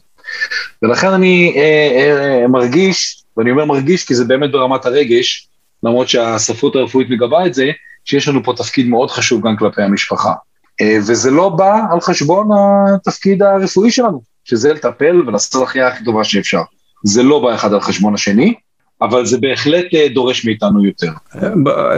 ולכן 0.83 1.07
אני 1.07 1.53
אה, 1.57 2.41
אה, 2.41 2.47
מרגיש, 2.47 3.23
ואני 3.37 3.51
אומר 3.51 3.65
מרגיש 3.65 4.03
כי 4.03 4.15
זה 4.15 4.25
באמת 4.25 4.51
ברמת 4.51 4.85
הרגש, 4.85 5.47
למרות 5.83 6.09
שהספרות 6.09 6.75
הרפואית 6.75 7.09
מגבה 7.09 7.45
את 7.45 7.53
זה, 7.53 7.71
שיש 8.05 8.27
לנו 8.27 8.43
פה 8.43 8.53
תפקיד 8.57 8.87
מאוד 8.87 9.11
חשוב 9.11 9.47
גם 9.47 9.57
כלפי 9.57 9.81
המשפחה. 9.81 10.33
אה, 10.81 10.97
וזה 11.07 11.31
לא 11.31 11.49
בא 11.49 11.79
על 11.91 12.01
חשבון 12.01 12.49
התפקיד 12.95 13.43
הרפואי 13.43 13.91
שלנו, 13.91 14.21
שזה 14.43 14.73
לטפל 14.73 15.21
ולעשות 15.27 15.63
החיה 15.63 15.87
הכי 15.87 16.03
טובה 16.03 16.23
שאפשר. 16.23 16.61
זה 17.03 17.23
לא 17.23 17.39
בא 17.39 17.55
אחד 17.55 17.73
על 17.73 17.81
חשבון 17.81 18.13
השני, 18.13 18.53
אבל 19.01 19.25
זה 19.25 19.37
בהחלט 19.37 19.85
אה, 19.93 20.07
דורש 20.13 20.45
מאיתנו 20.45 20.85
יותר. 20.85 21.11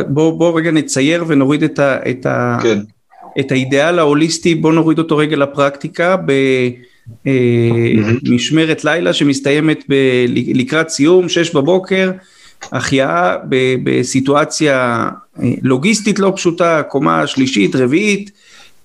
בוא, 0.07 0.39
בוא 0.39 0.59
רגע 0.59 0.71
נצייר 0.71 1.25
ונוריד 1.27 1.63
את, 1.63 1.79
ה, 1.79 1.97
את, 2.09 2.25
ה, 2.25 2.59
כן. 2.63 2.79
את 3.39 3.51
האידאל 3.51 3.99
ההוליסטי, 3.99 4.55
בוא 4.55 4.73
נוריד 4.73 4.99
אותו 4.99 5.17
רגע 5.17 5.35
לפרקטיקה, 5.35 6.15
במשמרת 8.25 8.85
אה, 8.85 8.91
לילה 8.91 9.13
שמסתיימת 9.13 9.83
ב, 9.89 9.95
לקראת 10.53 10.89
סיום, 10.89 11.29
שש 11.29 11.55
בבוקר, 11.55 12.11
החייאה 12.71 13.35
בסיטואציה 13.83 15.09
לוגיסטית 15.61 16.19
לא 16.19 16.33
פשוטה, 16.35 16.83
קומה 16.83 17.27
שלישית, 17.27 17.75
רביעית, 17.75 18.31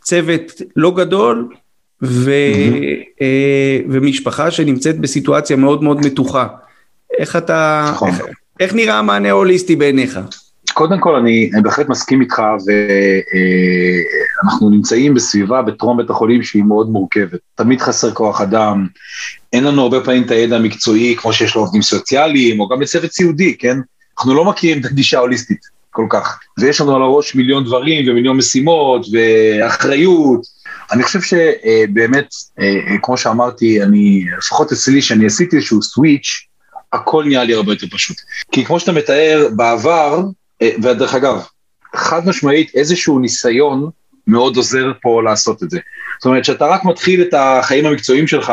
צוות 0.07 0.53
לא 0.77 0.95
גדול, 0.97 1.49
ו, 2.03 2.31
ומשפחה 3.89 4.51
שנמצאת 4.51 4.99
בסיטואציה 4.99 5.57
מאוד 5.57 5.83
מאוד 5.83 6.07
מתוחה. 6.07 6.47
איך 7.19 7.37
אתה, 7.37 7.91
נכון. 7.93 8.09
איך, 8.09 8.23
איך 8.61 8.75
נראה 8.75 8.99
המענה 8.99 9.29
ההוליסטי 9.29 9.77
בעיניך? 9.77 10.21
קודם 10.75 11.01
כל 11.01 11.15
אני, 11.15 11.51
אני 11.55 11.63
בהחלט 11.63 11.89
מסכים 11.89 12.21
איתך 12.21 12.43
ואנחנו 14.43 14.71
נמצאים 14.71 15.15
בסביבה 15.15 15.63
בטרום 15.63 15.97
בית 15.97 16.11
החולים 16.11 16.43
שהיא 16.43 16.65
מאוד 16.65 16.91
מורכבת. 16.91 17.41
תמיד 17.55 17.81
חסר 17.81 18.11
כוח 18.11 18.41
אדם, 18.41 18.87
אין 19.53 19.65
לנו 19.65 19.83
הרבה 19.83 20.01
פעמים 20.01 20.23
את 20.23 20.31
הידע 20.31 20.57
המקצועי 20.57 21.17
כמו 21.19 21.33
שיש 21.33 21.57
לעובדים 21.57 21.83
סוציאליים 21.83 22.61
או 22.61 22.69
גם 22.69 22.83
לצוות 22.83 23.13
סיעודי, 23.13 23.57
כן? 23.59 23.79
אנחנו 24.19 24.35
לא 24.35 24.45
מכירים 24.45 24.81
את 24.81 24.85
הגישה 24.85 25.19
ההוליסטית 25.19 25.76
כל 25.97 26.07
כך. 26.11 26.39
ויש 26.59 26.81
לנו 26.81 26.97
על 26.97 27.03
הראש 27.03 27.35
מיליון 27.35 27.65
דברים 27.65 28.09
ומיליון 28.09 28.37
משימות 28.37 29.07
ואחריות. 29.13 30.41
אני 30.93 31.03
חושב 31.03 31.21
שבאמת, 31.21 32.29
כמו 33.03 33.17
שאמרתי, 33.17 33.83
אני, 33.83 34.25
לפחות 34.39 34.73
אצלי, 34.73 35.03
שאני 35.03 35.27
עשיתי 35.27 35.57
איזשהו 35.57 35.83
סוויץ', 35.83 36.47
הכל 36.93 37.25
נהיה 37.25 37.45
לי 37.45 37.55
הרבה 37.55 37.73
יותר 37.73 37.87
פשוט. 37.91 38.17
כי 38.53 38.65
כמו 38.65 38.81
שאתה 38.81 38.93
מתאר, 38.93 39.49
בעבר, 39.57 40.21
אה, 40.63 40.71
ודרך 40.83 41.15
אגב, 41.15 41.43
חד 41.95 42.29
משמעית 42.29 42.71
איזשהו 42.75 43.19
ניסיון 43.19 43.91
מאוד 44.27 44.57
עוזר 44.57 44.93
פה 45.03 45.23
לעשות 45.23 45.63
את 45.63 45.71
זה. 45.71 45.79
זאת 46.19 46.27
אומרת, 46.27 46.45
שאתה 46.45 46.67
רק 46.67 46.85
מתחיל 46.85 47.23
את 47.23 47.35
החיים 47.37 47.87
המקצועיים 47.87 48.27
שלך, 48.27 48.53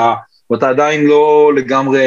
ואתה 0.52 0.70
עדיין 0.70 1.06
לא 1.06 1.52
לגמרי 1.56 2.02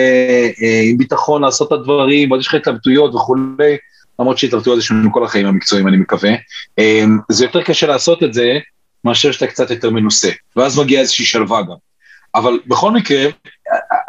אה, 0.62 0.80
עם 0.84 0.98
ביטחון 0.98 1.42
לעשות 1.42 1.68
את 1.68 1.72
הדברים, 1.72 2.30
ועוד 2.30 2.40
יש 2.40 2.46
לך 2.46 2.54
התלבטויות 2.54 3.14
וכולי, 3.14 3.76
למרות 4.20 4.38
שהתלבטויות 4.38 4.78
יש 4.78 4.90
לנו 4.90 5.12
כל 5.12 5.24
החיים 5.24 5.46
המקצועיים, 5.46 5.88
אני 5.88 5.96
מקווה. 5.96 6.30
אה, 6.78 7.04
זה 7.28 7.44
יותר 7.44 7.62
קשה 7.62 7.86
לעשות 7.86 8.22
את 8.22 8.34
זה, 8.34 8.58
מאשר 9.04 9.32
שאתה 9.32 9.46
קצת 9.46 9.70
יותר 9.70 9.90
מנוסה, 9.90 10.30
ואז 10.56 10.78
מגיעה 10.78 11.02
איזושהי 11.02 11.24
שלווה 11.24 11.62
גם. 11.62 11.74
אבל 12.34 12.58
בכל 12.66 12.90
מקרה, 12.90 13.24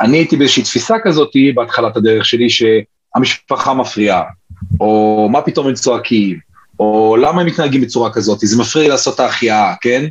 אני 0.01 0.17
הייתי 0.17 0.37
באיזושהי 0.37 0.63
תפיסה 0.63 0.95
כזאת 1.03 1.31
בהתחלת 1.55 1.97
הדרך 1.97 2.25
שלי, 2.25 2.47
שהמשפחה 2.49 3.73
מפריעה, 3.73 4.23
או 4.79 5.27
מה 5.31 5.41
פתאום 5.41 5.67
הם 5.67 5.73
צועקים, 5.73 6.39
או 6.79 7.17
למה 7.21 7.41
הם 7.41 7.47
מתנהגים 7.47 7.81
בצורה 7.81 8.13
כזאת, 8.13 8.39
זה 8.39 8.61
מפריע 8.61 8.83
לי 8.83 8.89
לעשות 8.89 9.15
את 9.15 9.19
ההחייאה, 9.19 9.73
כן? 9.81 10.05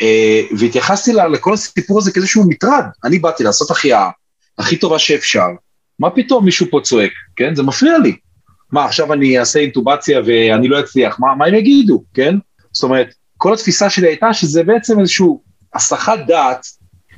אה, 0.00 0.40
והתייחסתי 0.58 1.12
לכל 1.12 1.54
הסיפור 1.54 1.98
הזה 1.98 2.12
כאיזשהו 2.12 2.44
מטרד. 2.48 2.84
אני 3.04 3.18
באתי 3.18 3.44
לעשות 3.44 3.70
החייאה 3.70 4.10
הכי 4.58 4.76
טובה 4.76 4.98
שאפשר, 4.98 5.48
מה 5.98 6.10
פתאום 6.10 6.44
מישהו 6.44 6.66
פה 6.70 6.80
צועק, 6.82 7.12
כן? 7.36 7.54
זה 7.54 7.62
מפריע 7.62 7.98
לי. 7.98 8.16
מה, 8.72 8.84
עכשיו 8.84 9.12
אני 9.12 9.38
אעשה 9.38 9.58
אינטובציה 9.58 10.20
ואני 10.26 10.68
לא 10.68 10.80
אצליח, 10.80 11.20
מה, 11.20 11.34
מה 11.34 11.46
הם 11.46 11.54
יגידו, 11.54 12.02
כן? 12.14 12.36
זאת 12.72 12.82
אומרת, 12.82 13.14
כל 13.38 13.54
התפיסה 13.54 13.90
שלי 13.90 14.06
הייתה 14.06 14.34
שזה 14.34 14.62
בעצם 14.62 15.00
איזשהו 15.00 15.42
הסחת 15.74 16.18
דעת 16.26 16.66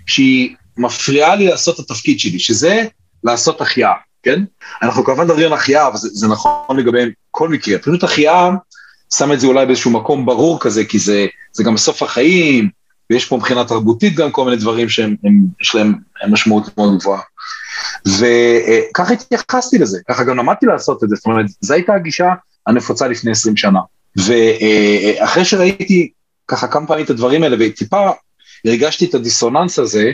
שהיא 0.07 0.55
מפריעה 0.77 1.35
לי 1.35 1.47
לעשות 1.47 1.81
את 1.81 1.91
התפקיד 1.91 2.21
שלי, 2.21 2.39
שזה 2.39 2.85
לעשות 3.25 3.61
החייאה, 3.61 3.93
כן? 4.23 4.45
אנחנו 4.83 5.05
כמובן 5.05 5.25
מדברים 5.25 5.47
על 5.47 5.53
החייאה, 5.53 5.87
אבל 5.87 5.97
זה, 5.97 6.09
זה 6.13 6.29
נכון 6.29 6.77
לגבי 6.77 7.01
כל 7.31 7.49
מקרה. 7.49 7.79
פשוט 7.79 8.05
החייאה, 8.05 8.51
שם 9.15 9.33
את 9.33 9.41
זה 9.41 9.47
אולי 9.47 9.67
באיזשהו 9.67 9.91
מקום 9.91 10.27
ברור 10.27 10.61
כזה, 10.61 10.85
כי 10.85 10.99
זה, 10.99 11.27
זה 11.53 11.65
גם 11.65 11.75
בסוף 11.75 12.03
החיים, 12.03 12.69
ויש 13.11 13.25
פה 13.25 13.37
מבחינה 13.37 13.65
תרבותית 13.65 14.15
גם 14.15 14.31
כל 14.31 14.45
מיני 14.45 14.57
דברים 14.57 14.89
שיש 14.89 15.75
להם 15.75 15.95
משמעות 16.29 16.79
מאוד 16.79 16.99
גבוהה. 16.99 17.21
וככה 18.07 19.13
התייחסתי 19.13 19.79
לזה, 19.79 19.99
ככה 20.09 20.25
גם 20.25 20.37
למדתי 20.37 20.67
לעשות 20.67 21.05
את 21.05 21.09
זה, 21.09 21.17
זאת 21.17 21.27
אומרת, 21.27 21.47
זו 21.61 21.75
הייתה 21.75 21.95
הגישה 21.95 22.33
הנפוצה 22.67 23.09
לפני 23.09 23.31
20 23.31 23.57
שנה. 23.57 23.81
ואחרי 24.17 25.45
שראיתי 25.45 26.11
ככה 26.49 26.67
כמה 26.67 26.87
פעמים 26.87 27.05
את 27.05 27.11
הדברים 27.11 27.43
האלה, 27.43 27.57
וטיפה 27.61 28.11
הרגשתי 28.65 29.05
את 29.05 29.15
הדיסוננס 29.15 29.79
הזה, 29.79 30.13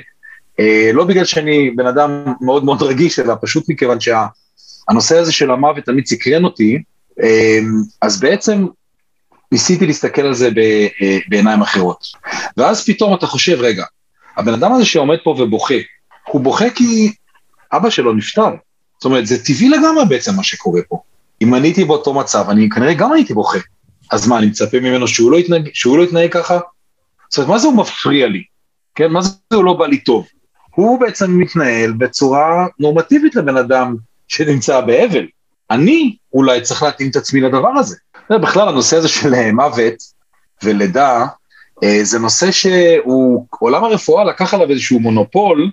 אה, 0.61 0.91
לא 0.93 1.05
בגלל 1.05 1.25
שאני 1.25 1.71
בן 1.71 1.87
אדם 1.87 2.25
מאוד 2.41 2.65
מאוד 2.65 2.83
רגיש, 2.83 3.19
אלא 3.19 3.35
פשוט 3.43 3.69
מכיוון 3.69 3.99
שהנושא 4.01 5.19
הזה 5.19 5.33
של 5.33 5.51
המוות 5.51 5.85
תמיד 5.85 6.07
סקרן 6.07 6.45
אותי, 6.45 6.83
אה, 7.23 7.59
אז 8.03 8.21
בעצם 8.21 8.67
ניסיתי 9.53 9.87
להסתכל 9.87 10.23
על 10.23 10.35
זה 10.35 10.51
אה, 11.03 11.19
בעיניים 11.29 11.63
אחרות. 11.63 12.05
ואז 12.57 12.85
פתאום 12.85 13.15
אתה 13.15 13.27
חושב, 13.27 13.57
רגע, 13.61 13.85
הבן 14.37 14.55
אדם 14.55 14.73
הזה 14.73 14.85
שעומד 14.85 15.19
פה 15.25 15.31
ובוכה, 15.31 15.75
הוא 16.29 16.41
בוכה 16.41 16.71
כי 16.71 17.13
אבא 17.73 17.91
שלו 17.91 18.13
נפטר. 18.13 18.51
זאת 18.99 19.05
אומרת, 19.05 19.27
זה 19.27 19.45
טבעי 19.45 19.69
לגמרי 19.69 20.05
בעצם 20.09 20.37
מה 20.37 20.43
שקורה 20.43 20.81
פה. 20.89 20.99
אם 21.43 21.55
אני 21.55 21.69
הייתי 21.69 21.85
באותו 21.85 22.15
מצב, 22.15 22.45
אני 22.51 22.69
כנראה 22.69 22.95
גם 22.95 23.13
הייתי 23.13 23.35
בוכה. 23.35 23.59
אז 24.11 24.29
מה, 24.29 24.39
אני 24.39 24.47
מצפה 24.47 24.81
ממנו 24.81 25.09
שהוא 25.09 25.31
לא 25.33 25.37
יתנהג, 25.37 25.69
שהוא 25.75 25.99
לא 25.99 26.03
יתנהג 26.03 26.33
ככה? 26.33 26.59
זאת 27.31 27.39
אומרת, 27.39 27.51
מה 27.51 27.59
זה 27.59 27.67
הוא 27.67 27.77
מפריע 27.77 28.27
לי? 28.27 28.43
כן, 28.95 29.13
מה 29.13 29.23
זה 29.23 29.31
הוא 29.55 29.65
לא 29.65 29.73
בא 29.73 29.87
לי 29.87 29.99
טוב? 29.99 30.27
הוא 30.75 31.01
בעצם 31.01 31.39
מתנהל 31.39 31.93
בצורה 31.93 32.67
נורמטיבית 32.79 33.35
לבן 33.35 33.57
אדם 33.57 33.97
שנמצא 34.29 34.81
באבל. 34.81 35.27
אני 35.71 36.17
אולי 36.33 36.61
צריך 36.61 36.83
להתאים 36.83 37.11
את 37.11 37.17
עצמי 37.17 37.41
לדבר 37.41 37.69
הזה. 37.69 37.97
בכלל, 38.31 38.69
הנושא 38.69 38.97
הזה 38.97 39.09
של 39.09 39.35
אה, 39.35 39.53
מוות 39.53 39.95
ולידה, 40.63 41.27
אה, 41.85 41.99
זה 42.03 42.19
נושא 42.19 42.51
שהוא, 42.51 43.47
עולם 43.51 43.85
הרפואה 43.85 44.25
לקח 44.25 44.55
עליו 44.55 44.71
איזשהו 44.71 45.01
מונופול, 45.01 45.71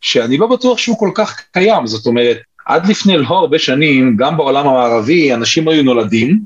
שאני 0.00 0.36
לא 0.36 0.46
בטוח 0.46 0.78
שהוא 0.78 0.98
כל 0.98 1.10
כך 1.14 1.40
קיים. 1.52 1.86
זאת 1.86 2.06
אומרת, 2.06 2.38
עד 2.66 2.86
לפני 2.86 3.18
לא 3.18 3.28
הרבה 3.28 3.58
שנים, 3.58 4.16
גם 4.16 4.36
בעולם 4.36 4.68
המערבי, 4.68 5.34
אנשים 5.34 5.68
היו 5.68 5.82
נולדים 5.82 6.40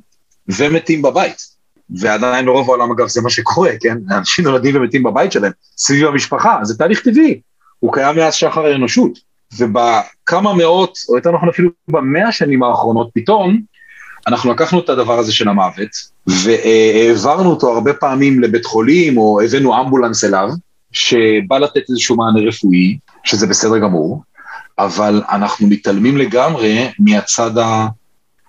ומתים 0.49 1.03
בבית. 1.03 1.61
ועדיין 1.91 2.47
ברוב 2.47 2.71
העולם, 2.71 2.91
אגב, 2.91 3.09
זה 3.09 3.21
מה 3.21 3.31
שקורה, 3.31 3.71
כן? 3.81 3.97
אנשים 4.11 4.45
נולדים 4.45 4.77
ומתים 4.77 5.03
בבית 5.03 5.33
שלהם, 5.33 5.53
סביב 5.77 6.07
המשפחה, 6.07 6.59
זה 6.63 6.79
תהליך 6.79 7.01
טבעי. 7.01 7.41
הוא 7.79 7.93
קיים 7.93 8.17
מאז 8.17 8.35
שחר 8.35 8.67
האנושות, 8.67 9.19
ובכמה 9.59 10.55
מאות, 10.55 10.99
או 11.09 11.17
יותר 11.17 11.33
נכון 11.33 11.49
אפילו 11.49 11.71
במאה 11.89 12.29
השנים 12.29 12.63
האחרונות, 12.63 13.11
פתאום, 13.15 13.61
אנחנו 14.27 14.53
לקחנו 14.53 14.81
את 14.81 14.89
הדבר 14.89 15.19
הזה 15.19 15.33
של 15.33 15.49
המוות, 15.49 15.89
והעברנו 16.27 17.51
אותו 17.51 17.73
הרבה 17.73 17.93
פעמים 17.93 18.41
לבית 18.41 18.65
חולים, 18.65 19.19
או 19.19 19.41
הבאנו 19.41 19.81
אמבולנס 19.81 20.25
אליו, 20.25 20.49
שבא 20.93 21.59
לתת 21.59 21.91
איזשהו 21.91 22.17
מענה 22.17 22.41
רפואי, 22.49 22.99
שזה 23.25 23.47
בסדר 23.47 23.79
גמור, 23.79 24.23
אבל 24.79 25.23
אנחנו 25.31 25.67
מתעלמים 25.67 26.17
לגמרי 26.17 26.89
מהצד 26.99 27.51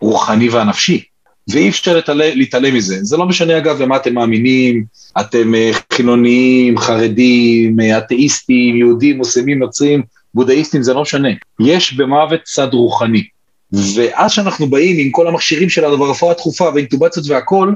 הרוחני 0.02 0.50
והנפשי. 0.50 1.04
ואי 1.48 1.70
אפשר 1.70 2.00
להתעלם 2.18 2.76
מזה. 2.76 2.98
זה 3.02 3.18
לא 3.18 3.26
משנה 3.26 3.58
אגב 3.58 3.82
למה 3.82 3.96
אתם 3.96 4.14
מאמינים, 4.14 4.86
אתם 5.20 5.56
אה, 5.56 5.72
חילונים, 5.94 6.78
חרדים, 6.78 7.80
אה, 7.80 7.98
אתאיסטים, 7.98 8.76
יהודים, 8.76 9.18
מוסלמים, 9.18 9.60
נוצרים, 9.60 10.04
בודהיסטים, 10.34 10.84
זה 10.84 10.94
לא 10.94 11.02
משנה. 11.02 11.30
יש 11.60 11.94
במוות 11.94 12.40
צד 12.44 12.74
רוחני. 12.74 13.24
ואז 13.72 14.32
שאנחנו 14.32 14.68
באים 14.68 14.96
עם 15.00 15.12
כל 15.12 15.28
המכשירים 15.28 15.70
שלנו 15.70 15.98
ברפואה 15.98 16.34
דחופה 16.34 16.70
ואינטובציות 16.74 17.26
והכול, 17.30 17.76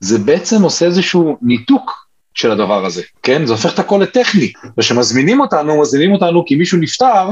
זה 0.00 0.18
בעצם 0.18 0.62
עושה 0.62 0.86
איזשהו 0.86 1.38
ניתוק 1.42 2.03
של 2.34 2.50
הדבר 2.50 2.84
הזה, 2.84 3.02
כן? 3.22 3.46
זה 3.46 3.52
הופך 3.52 3.74
את 3.74 3.78
הכל 3.78 4.00
לטכני. 4.02 4.52
וכשמזמינים 4.78 5.40
אותנו, 5.40 5.80
מזמינים 5.80 6.12
אותנו 6.12 6.44
כי 6.46 6.56
מישהו 6.56 6.78
נפטר, 6.78 7.28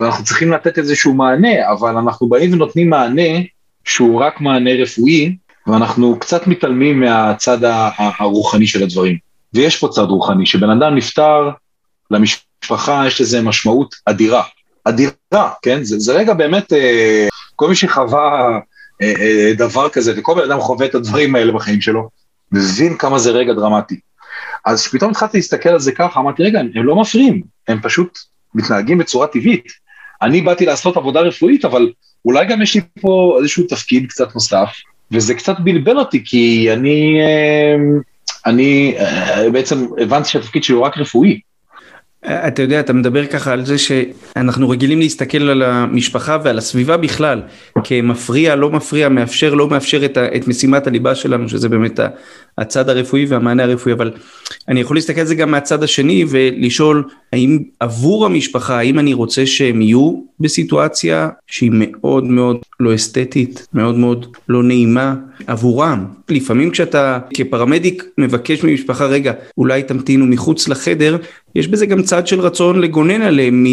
ואנחנו 0.00 0.24
צריכים 0.24 0.52
לתת 0.52 0.78
איזשהו 0.78 1.14
מענה, 1.14 1.72
אבל 1.72 1.96
אנחנו 1.96 2.28
באים 2.28 2.52
ונותנים 2.52 2.90
מענה 2.90 3.38
שהוא 3.84 4.20
רק 4.20 4.40
מענה 4.40 4.70
רפואי, 4.82 5.36
ואנחנו 5.66 6.18
קצת 6.18 6.46
מתעלמים 6.46 7.00
מהצד 7.00 7.58
הרוחני 7.98 8.66
של 8.66 8.82
הדברים. 8.82 9.16
ויש 9.54 9.76
פה 9.76 9.88
צד 9.88 10.02
רוחני, 10.02 10.46
שבן 10.46 10.70
אדם 10.70 10.94
נפטר, 10.94 11.50
למשפחה 12.10 13.06
יש 13.06 13.20
לזה 13.20 13.42
משמעות 13.42 13.94
אדירה. 14.04 14.42
אדירה, 14.84 15.50
כן? 15.62 15.84
זה, 15.84 15.98
זה 15.98 16.12
רגע 16.12 16.34
באמת, 16.34 16.72
אה, 16.72 17.28
כל 17.56 17.68
מי 17.68 17.74
שחווה 17.74 18.58
אה, 19.02 19.12
אה, 19.20 19.52
דבר 19.56 19.88
כזה, 19.88 20.12
וכל 20.16 20.34
בן 20.34 20.50
אדם 20.50 20.60
חווה 20.60 20.86
את 20.86 20.94
הדברים 20.94 21.34
האלה 21.34 21.52
בחיים 21.52 21.80
שלו, 21.80 22.08
מבין 22.52 22.96
כמה 22.96 23.18
זה 23.18 23.30
רגע 23.30 23.52
דרמטי. 23.52 24.00
אז 24.64 24.82
כשפתאום 24.82 25.10
התחלתי 25.10 25.36
להסתכל 25.36 25.68
על 25.68 25.80
זה 25.80 25.92
ככה, 25.92 26.20
אמרתי, 26.20 26.42
רגע, 26.42 26.60
הם 26.60 26.84
לא 26.84 26.96
מפריעים, 26.96 27.42
הם 27.68 27.78
פשוט 27.82 28.18
מתנהגים 28.54 28.98
בצורה 28.98 29.26
טבעית. 29.26 29.66
אני 30.22 30.40
באתי 30.40 30.66
לעשות 30.66 30.96
עבודה 30.96 31.20
רפואית, 31.20 31.64
אבל 31.64 31.92
אולי 32.24 32.46
גם 32.46 32.62
יש 32.62 32.74
לי 32.74 32.80
פה 33.00 33.36
איזשהו 33.40 33.64
תפקיד 33.68 34.06
קצת 34.06 34.34
נוסף, 34.34 34.68
וזה 35.10 35.34
קצת 35.34 35.60
בלבל 35.60 35.98
אותי, 35.98 36.22
כי 36.24 36.72
אני, 36.72 37.20
אה, 37.20 37.76
אני 38.46 38.94
אה, 38.98 39.50
בעצם 39.50 39.86
הבנתי 39.98 40.28
שהתפקיד 40.28 40.64
שלי 40.64 40.74
הוא 40.74 40.84
רק 40.84 40.98
רפואי. 40.98 41.40
אתה 42.26 42.62
יודע, 42.62 42.80
אתה 42.80 42.92
מדבר 42.92 43.26
ככה 43.26 43.52
על 43.52 43.64
זה 43.64 43.78
שאנחנו 43.78 44.68
רגילים 44.68 44.98
להסתכל 44.98 45.48
על 45.48 45.62
המשפחה 45.62 46.38
ועל 46.44 46.58
הסביבה 46.58 46.96
בכלל, 46.96 47.42
כמפריע, 47.84 48.56
לא 48.56 48.70
מפריע, 48.70 49.08
מאפשר, 49.08 49.54
לא 49.54 49.68
מאפשר 49.68 50.04
את, 50.04 50.16
ה, 50.16 50.36
את 50.36 50.48
משימת 50.48 50.86
הליבה 50.86 51.14
שלנו, 51.14 51.48
שזה 51.48 51.68
באמת 51.68 52.00
הצד 52.58 52.88
הרפואי 52.88 53.26
והמענה 53.26 53.62
הרפואי, 53.62 53.92
אבל 53.92 54.10
אני 54.68 54.80
יכול 54.80 54.96
להסתכל 54.96 55.20
על 55.20 55.26
זה 55.26 55.34
גם 55.34 55.50
מהצד 55.50 55.82
השני 55.82 56.24
ולשאול, 56.28 57.04
האם 57.32 57.58
עבור 57.80 58.26
המשפחה, 58.26 58.78
האם 58.78 58.98
אני 58.98 59.14
רוצה 59.14 59.46
שהם 59.46 59.82
יהיו 59.82 60.22
בסיטואציה 60.40 61.28
שהיא 61.46 61.70
מאוד 61.74 62.24
מאוד 62.24 62.56
לא 62.80 62.94
אסתטית, 62.94 63.66
מאוד 63.74 63.98
מאוד 63.98 64.36
לא 64.48 64.62
נעימה 64.62 65.14
עבורם. 65.46 66.04
לפעמים 66.28 66.70
כשאתה 66.70 67.18
כפרמדיק 67.34 68.04
מבקש 68.18 68.64
ממשפחה, 68.64 69.06
רגע, 69.06 69.32
אולי 69.58 69.82
תמתינו 69.82 70.26
מחוץ 70.26 70.68
לחדר, 70.68 71.16
יש 71.56 71.68
בזה 71.68 71.86
גם 71.86 72.02
צד 72.02 72.26
של 72.26 72.40
רצון 72.40 72.80
לגונן 72.80 73.22
עליהם 73.22 73.64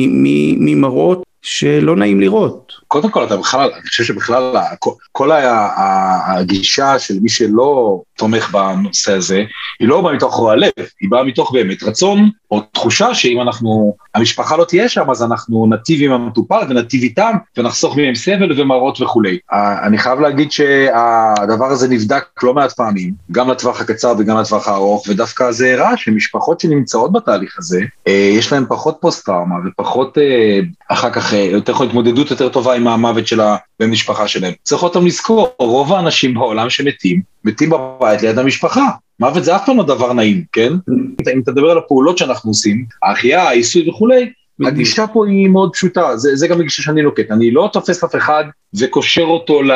ממראות 0.60 1.24
שלא 1.44 1.96
נעים 1.96 2.20
לראות. 2.20 2.74
קודם 2.88 3.10
כל, 3.10 3.24
אתה 3.24 3.38
בכלל, 3.38 3.70
אני 3.74 3.88
חושב 3.88 4.04
שבכלל 4.04 4.58
כל 5.12 5.32
הגישה 6.26 7.00
של 7.00 7.20
מי 7.22 7.30
שלא 7.30 8.02
תומך 8.18 8.52
בנושא 8.52 9.14
הזה, 9.14 9.44
היא 9.80 9.88
לא 9.88 10.02
באה 10.02 10.14
מתוך 10.14 10.36
רוע 10.36 10.56
לב, 10.56 10.72
היא 11.02 11.10
באה 11.10 11.24
מתוך 11.24 11.52
באמת 11.54 11.84
רצון 11.84 12.30
או 12.52 12.62
תחושה 12.72 13.14
שאם 13.14 13.42
אנחנו, 13.42 13.96
המשפחה 14.16 14.58
לא 14.58 14.66
תהיה 14.66 14.90
שם, 14.90 15.10
אז 15.10 15.24
אנחנו 15.24 15.68
נטיב 15.70 16.02
עם 16.04 16.12
המטופל 16.12 16.62
ונטיב 16.70 17.02
איתם 17.02 17.32
ונחסוך 17.58 17.98
מהם 17.98 18.16
סבל 18.16 18.62
ומראות 18.62 19.02
וכולי. 19.02 19.38
אני 19.84 19.98
חייב 19.98 20.20
להגיד 20.20 20.52
שהדבר 20.52 21.66
הזה 21.66 21.88
נבדק 21.88 22.24
לא 22.44 22.54
מעט 22.54 22.72
פעמים, 22.72 23.14
גם 23.32 23.52
לטווח 23.52 23.82
הקצר 23.82 24.14
וגם 24.20 24.38
לטווח 24.38 24.68
הארוך, 24.68 25.06
ודווקא 25.10 25.52
זה 25.52 25.74
הראה 25.74 25.98
שמשפחות 25.98 26.60
שנמצאות 26.60 27.12
בתהליך 27.12 27.56
הזה, 27.60 27.82
אה, 28.08 28.30
יש 28.38 28.54
להן 28.54 28.66
פחות 28.70 28.98
פוסט-טראומה 29.02 29.56
ופחות 29.66 30.18
אה, 30.18 30.60
אחר 30.90 31.10
כך, 31.10 31.33
אה, 31.34 31.40
יותר 31.40 31.84
התמודדות 31.84 32.32
יותר 32.32 32.50
טובה 32.50 32.76
עם 32.76 32.88
המוות 32.88 33.28
של 33.28 33.42
הבן 33.42 33.90
משפחה 33.90 34.28
שלהם. 34.28 34.54
צריך 34.64 34.84
אותם 34.84 35.06
לזכור, 35.06 35.48
רוב 35.60 35.94
האנשים 35.94 36.34
בעולם 36.34 36.70
שמתים, 36.70 37.22
מתים 37.46 37.70
בבית 37.70 38.22
ליד 38.22 38.40
המשפחה. 38.40 38.86
מוות 39.20 39.44
זה 39.44 39.56
אף 39.56 39.66
פעם 39.66 39.78
לא 39.78 39.84
דבר 39.84 40.14
נעים, 40.14 40.44
כן? 40.52 40.74
אם 41.34 41.42
אתה 41.42 41.52
מדבר 41.52 41.72
על 41.72 41.78
הפעולות 41.78 42.18
שאנחנו 42.18 42.50
עושים, 42.50 42.86
ההחייאה, 43.04 43.50
העיסוי 43.50 43.90
וכולי, 43.90 44.32
הגישה 44.66 45.08
פה 45.08 45.28
היא 45.28 45.50
מאוד 45.50 45.74
פשוטה, 45.74 46.18
זה, 46.18 46.36
זה 46.36 46.48
גם 46.48 46.60
הגישה 46.60 46.82
שאני 46.82 47.02
נוקט, 47.02 47.32
אני 47.32 47.52
לא 47.52 47.70
תופס 47.74 48.04
אף 48.04 48.16
אחד 48.16 48.44
וקושר 48.80 49.22
אותו 49.22 49.62
ל, 49.62 49.72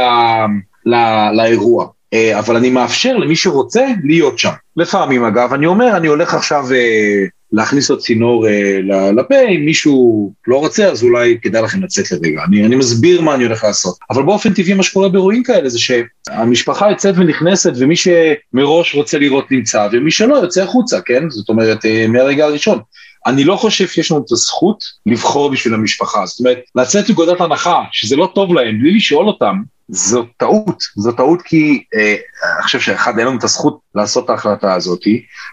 ל, 0.86 0.96
לאירוע, 1.34 1.88
אה, 2.14 2.40
אבל 2.40 2.56
אני 2.56 2.70
מאפשר 2.70 3.18
למי 3.18 3.36
שרוצה 3.36 3.86
להיות 4.04 4.40
שם. 4.40 4.52
לפעמים 4.78 5.24
אגב, 5.24 5.54
אני 5.54 5.66
אומר, 5.66 5.98
אני 5.98 6.08
הולך 6.08 6.34
עכשיו 6.34 6.66
אה, 6.72 7.26
להכניס 7.52 7.90
עוד 7.90 8.00
צינור 8.00 8.48
אה, 8.48 8.80
לפה, 9.12 9.40
אם 9.50 9.66
מישהו 9.66 10.34
לא 10.48 10.58
רוצה 10.58 10.88
אז 10.88 11.04
אולי 11.04 11.38
כדאי 11.42 11.62
לכם 11.62 11.84
לצאת 11.84 12.12
לרגע, 12.12 12.44
אני, 12.48 12.66
אני 12.66 12.76
מסביר 12.76 13.22
מה 13.22 13.36
אני 13.36 13.44
הולך 13.44 13.64
לעשות. 13.64 13.98
אבל 14.10 14.24
באופן 14.24 14.54
טבעי 14.54 14.74
מה 14.74 14.84
שקורה 14.84 15.10
באירועים 15.10 15.44
כאלה 15.44 15.70
זה 15.70 15.80
שהמשפחה 15.80 16.90
יוצאת 16.90 17.16
ונכנסת 17.18 17.74
ומי 17.76 17.96
שמראש 17.96 18.96
רוצה 18.96 19.20
לראות 19.20 19.52
נמצא 19.52 19.88
ומי 19.92 20.12
שלא 20.12 20.36
יוצא 20.36 20.64
החוצה, 20.64 21.02
כן? 21.02 21.30
זאת 21.30 21.50
אומרת, 21.50 21.86
אה, 21.86 22.06
מהרגע 22.08 22.46
הראשון. 22.46 22.80
אני 23.28 23.44
לא 23.44 23.56
חושב 23.56 23.88
שיש 23.88 24.12
לנו 24.12 24.24
את 24.26 24.32
הזכות 24.32 24.84
לבחור 25.06 25.52
בשביל 25.52 25.74
המשפחה, 25.74 26.26
זאת 26.26 26.40
אומרת, 26.40 26.60
לצאת 26.76 27.10
מנקודת 27.10 27.42
הנחה 27.42 27.82
שזה 27.92 28.16
לא 28.16 28.32
טוב 28.36 28.54
להם 28.54 28.80
בלי 28.80 28.92
לשאול 28.92 29.28
אותם, 29.28 29.56
זו 29.90 30.26
טעות, 30.38 30.84
זו 30.96 31.12
טעות 31.12 31.42
כי 31.42 31.84
אה, 31.96 32.16
אני 32.56 32.64
חושב 32.64 32.80
שאחד, 32.80 33.20
אין 33.20 33.28
לנו 33.28 33.38
את 33.38 33.44
הזכות 33.44 33.80
לעשות 33.96 34.26
את 34.26 34.30
ההחלטה 34.30 34.74
הזאת, 34.74 35.02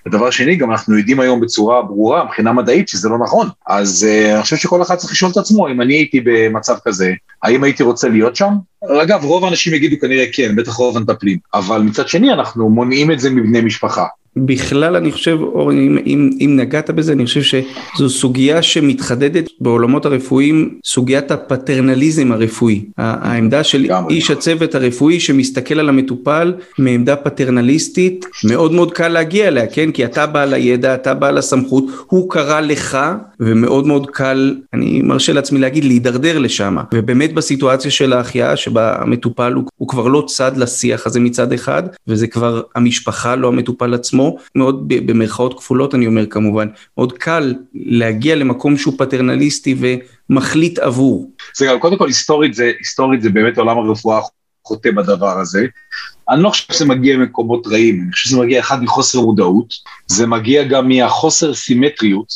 ודבר 0.06 0.30
שני, 0.30 0.56
גם 0.56 0.70
אנחנו 0.70 0.98
יודעים 0.98 1.20
היום 1.20 1.40
בצורה 1.40 1.82
ברורה, 1.82 2.24
מבחינה 2.24 2.52
מדעית, 2.52 2.88
שזה 2.88 3.08
לא 3.08 3.18
נכון. 3.18 3.48
אז 3.66 4.06
אה, 4.10 4.34
אני 4.34 4.42
חושב 4.42 4.56
שכל 4.56 4.82
אחד 4.82 4.94
צריך 4.94 5.12
לשאול 5.12 5.30
את 5.30 5.36
עצמו, 5.36 5.68
אם 5.68 5.80
אני 5.80 5.94
הייתי 5.94 6.20
במצב 6.24 6.76
כזה, 6.84 7.12
האם 7.42 7.64
הייתי 7.64 7.82
רוצה 7.82 8.08
להיות 8.08 8.36
שם? 8.36 8.52
אגב, 9.02 9.24
רוב 9.24 9.44
האנשים 9.44 9.74
יגידו 9.74 9.96
כנראה 10.00 10.24
כן, 10.32 10.56
בטח 10.56 10.72
רוב 10.72 10.96
המטפלים, 10.96 11.38
אבל 11.54 11.80
מצד 11.80 12.08
שני 12.08 12.32
אנחנו 12.32 12.70
מונעים 12.70 13.10
את 13.10 13.20
זה 13.20 13.30
מבני 13.30 13.60
משפחה. 13.60 14.06
בכלל 14.36 14.96
אני 14.96 15.12
חושב, 15.12 15.38
אורן, 15.40 15.78
אם, 15.78 15.98
אם, 16.06 16.30
אם 16.40 16.56
נגעת 16.56 16.90
בזה, 16.90 17.12
אני 17.12 17.24
חושב 17.26 17.42
שזו 17.42 18.08
סוגיה 18.08 18.62
שמתחדדת 18.62 19.44
בעולמות 19.60 20.06
הרפואיים, 20.06 20.78
סוגיית 20.84 21.30
הפטרנליזם 21.30 22.32
הרפואי. 22.32 22.84
העמדה 22.98 23.64
של 23.64 23.86
איש 24.10 24.30
הצוות 24.30 24.74
הרפואי 24.74 25.20
שמסתכל 25.20 25.80
על 25.80 25.88
המטופל 25.88 26.54
מעמדה 26.78 27.16
פטרנליסטית, 27.16 28.26
מאוד 28.44 28.72
מאוד 28.72 28.92
קל 28.92 29.08
להגיע 29.08 29.48
אליה, 29.48 29.66
כן? 29.66 29.90
כי 29.90 30.04
אתה 30.04 30.26
בעל 30.26 30.54
הידע, 30.54 30.94
אתה 30.94 31.14
בעל 31.14 31.38
הסמכות, 31.38 31.84
הוא 32.06 32.30
קרא 32.30 32.60
לך, 32.60 32.98
ומאוד 33.40 33.86
מאוד 33.86 34.06
קל, 34.10 34.56
אני 34.74 35.02
מרשה 35.02 35.32
לעצמי 35.32 35.60
להגיד, 35.60 35.84
להידרדר 35.84 36.38
לשם. 36.38 36.76
ובאמת 36.94 37.34
בסיטואציה 37.34 37.90
של 37.90 38.12
ההחייאה, 38.12 38.56
שבה 38.56 38.96
המטופל 38.98 39.52
הוא, 39.52 39.64
הוא 39.76 39.88
כבר 39.88 40.08
לא 40.08 40.24
צד 40.26 40.56
לשיח 40.56 41.06
הזה 41.06 41.20
מצד 41.20 41.52
אחד, 41.52 41.82
וזה 42.08 42.26
כבר 42.26 42.62
המשפחה, 42.74 43.36
לא 43.36 43.48
המטופל 43.48 43.94
עצמו. 43.94 44.23
עצמו, 44.28 44.38
מאוד 44.54 44.84
במרכאות 44.88 45.58
כפולות 45.58 45.94
אני 45.94 46.06
אומר 46.06 46.26
כמובן, 46.26 46.68
מאוד 46.98 47.12
קל 47.12 47.54
להגיע 47.74 48.34
למקום 48.34 48.76
שהוא 48.76 48.94
פטרנליסטי 48.98 49.74
ומחליט 50.30 50.78
עבור. 50.78 51.30
זה 51.56 51.66
גם 51.66 51.80
קודם 51.80 51.98
כל 51.98 52.06
היסטורית 52.06 52.54
זה, 52.54 52.72
היסטורית 52.78 53.22
זה 53.22 53.30
באמת 53.30 53.58
עולם 53.58 53.78
הרפואה 53.78 54.20
חוטא 54.64 54.90
בדבר 54.90 55.38
הזה. 55.40 55.66
אני 56.30 56.42
לא 56.42 56.48
חושב 56.48 56.72
שזה 56.72 56.84
מגיע 56.84 57.16
ממקומות 57.16 57.66
רעים, 57.66 58.00
אני 58.04 58.12
חושב 58.12 58.28
שזה 58.28 58.38
מגיע 58.38 58.60
אחד 58.60 58.82
מחוסר 58.82 59.20
מודעות, 59.20 59.74
זה 60.06 60.26
מגיע 60.26 60.62
גם 60.62 60.88
מהחוסר 60.88 61.54
סימטריות, 61.54 62.28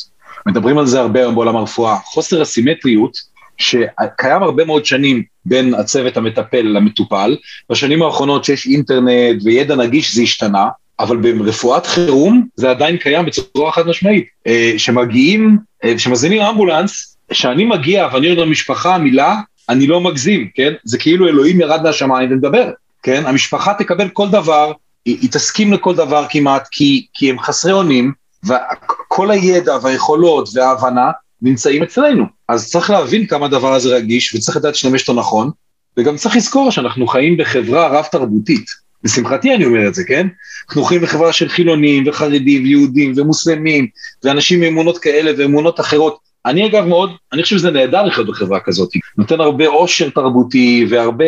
מדברים 0.45 0.77
על 0.77 0.87
זה 0.87 0.99
הרבה 0.99 1.19
היום 1.19 1.35
בעולם 1.35 1.55
הרפואה, 1.55 1.97
חוסר 2.03 2.41
הסימטריות 2.41 3.17
שקיים 3.57 4.43
הרבה 4.43 4.65
מאוד 4.65 4.85
שנים 4.85 5.23
בין 5.45 5.73
הצוות 5.73 6.17
המטפל 6.17 6.61
למטופל, 6.61 7.37
בשנים 7.69 8.03
האחרונות 8.03 8.45
שיש 8.45 8.67
אינטרנט 8.67 9.41
וידע 9.43 9.75
נגיש 9.75 10.15
זה 10.15 10.21
השתנה, 10.21 10.67
אבל 10.99 11.17
ברפואת 11.17 11.85
חירום 11.85 12.47
זה 12.55 12.69
עדיין 12.69 12.97
קיים 12.97 13.25
בצורה 13.25 13.71
חד 13.71 13.87
משמעית. 13.87 14.25
אה, 14.47 14.73
שמגיעים, 14.77 15.57
אה, 15.83 15.93
שמזמינים 15.97 16.41
אמבולנס, 16.41 17.17
כשאני 17.29 17.65
מגיע 17.65 18.07
ואני 18.13 18.31
אומר 18.31 18.43
למשפחה 18.43 18.97
מילה, 18.97 19.35
אני 19.69 19.87
לא 19.87 20.01
מגזים, 20.01 20.49
כן? 20.55 20.73
זה 20.83 20.97
כאילו 20.97 21.27
אלוהים 21.27 21.61
ירד 21.61 21.83
מהשמיים 21.83 22.31
ומדבר, 22.31 22.71
כן? 23.03 23.23
המשפחה 23.25 23.73
תקבל 23.73 24.09
כל 24.09 24.29
דבר, 24.29 24.71
היא, 25.05 25.17
היא 25.21 25.29
תסכים 25.31 25.73
לכל 25.73 25.95
דבר 25.95 26.25
כמעט, 26.29 26.67
כי, 26.71 27.05
כי 27.13 27.29
הם 27.29 27.39
חסרי 27.39 27.71
אונים, 27.71 28.11
וכל 28.43 29.31
הידע 29.31 29.77
והיכולות 29.81 30.49
וההבנה 30.53 31.11
נמצאים 31.41 31.83
אצלנו. 31.83 32.25
אז 32.47 32.69
צריך 32.69 32.89
להבין 32.89 33.27
כמה 33.27 33.45
הדבר 33.45 33.73
הזה 33.73 33.95
רגיש, 33.95 34.35
וצריך 34.35 34.57
לדעת 34.57 34.73
להשתמש 34.73 35.01
אותו 35.01 35.19
נכון, 35.19 35.49
וגם 35.97 36.17
צריך 36.17 36.35
לזכור 36.35 36.71
שאנחנו 36.71 37.07
חיים 37.07 37.37
בחברה 37.37 37.87
רב-תרבותית. 37.87 38.65
לשמחתי 39.03 39.55
אני 39.55 39.65
אומר 39.65 39.87
את 39.87 39.93
זה, 39.93 40.03
כן? 40.03 40.27
אנחנו 40.69 40.83
חיים 40.83 41.01
בחברה 41.01 41.33
של 41.33 41.49
חילונים 41.49 42.03
וחרדים 42.07 42.63
ויהודים 42.63 43.13
ומוסלמים 43.15 43.87
ואנשים 44.23 44.59
מאמונות 44.59 44.97
כאלה 44.97 45.31
ואמונות 45.37 45.79
אחרות. 45.79 46.17
אני 46.45 46.67
אגב 46.67 46.85
מאוד, 46.85 47.11
אני 47.33 47.43
חושב 47.43 47.57
שזה 47.57 47.71
נהדר 47.71 48.03
לחיות 48.03 48.27
בחברה 48.27 48.59
כזאת, 48.59 48.89
נותן 49.17 49.41
הרבה 49.41 49.67
עושר 49.67 50.09
תרבותי 50.09 50.85
והרבה, 50.89 51.25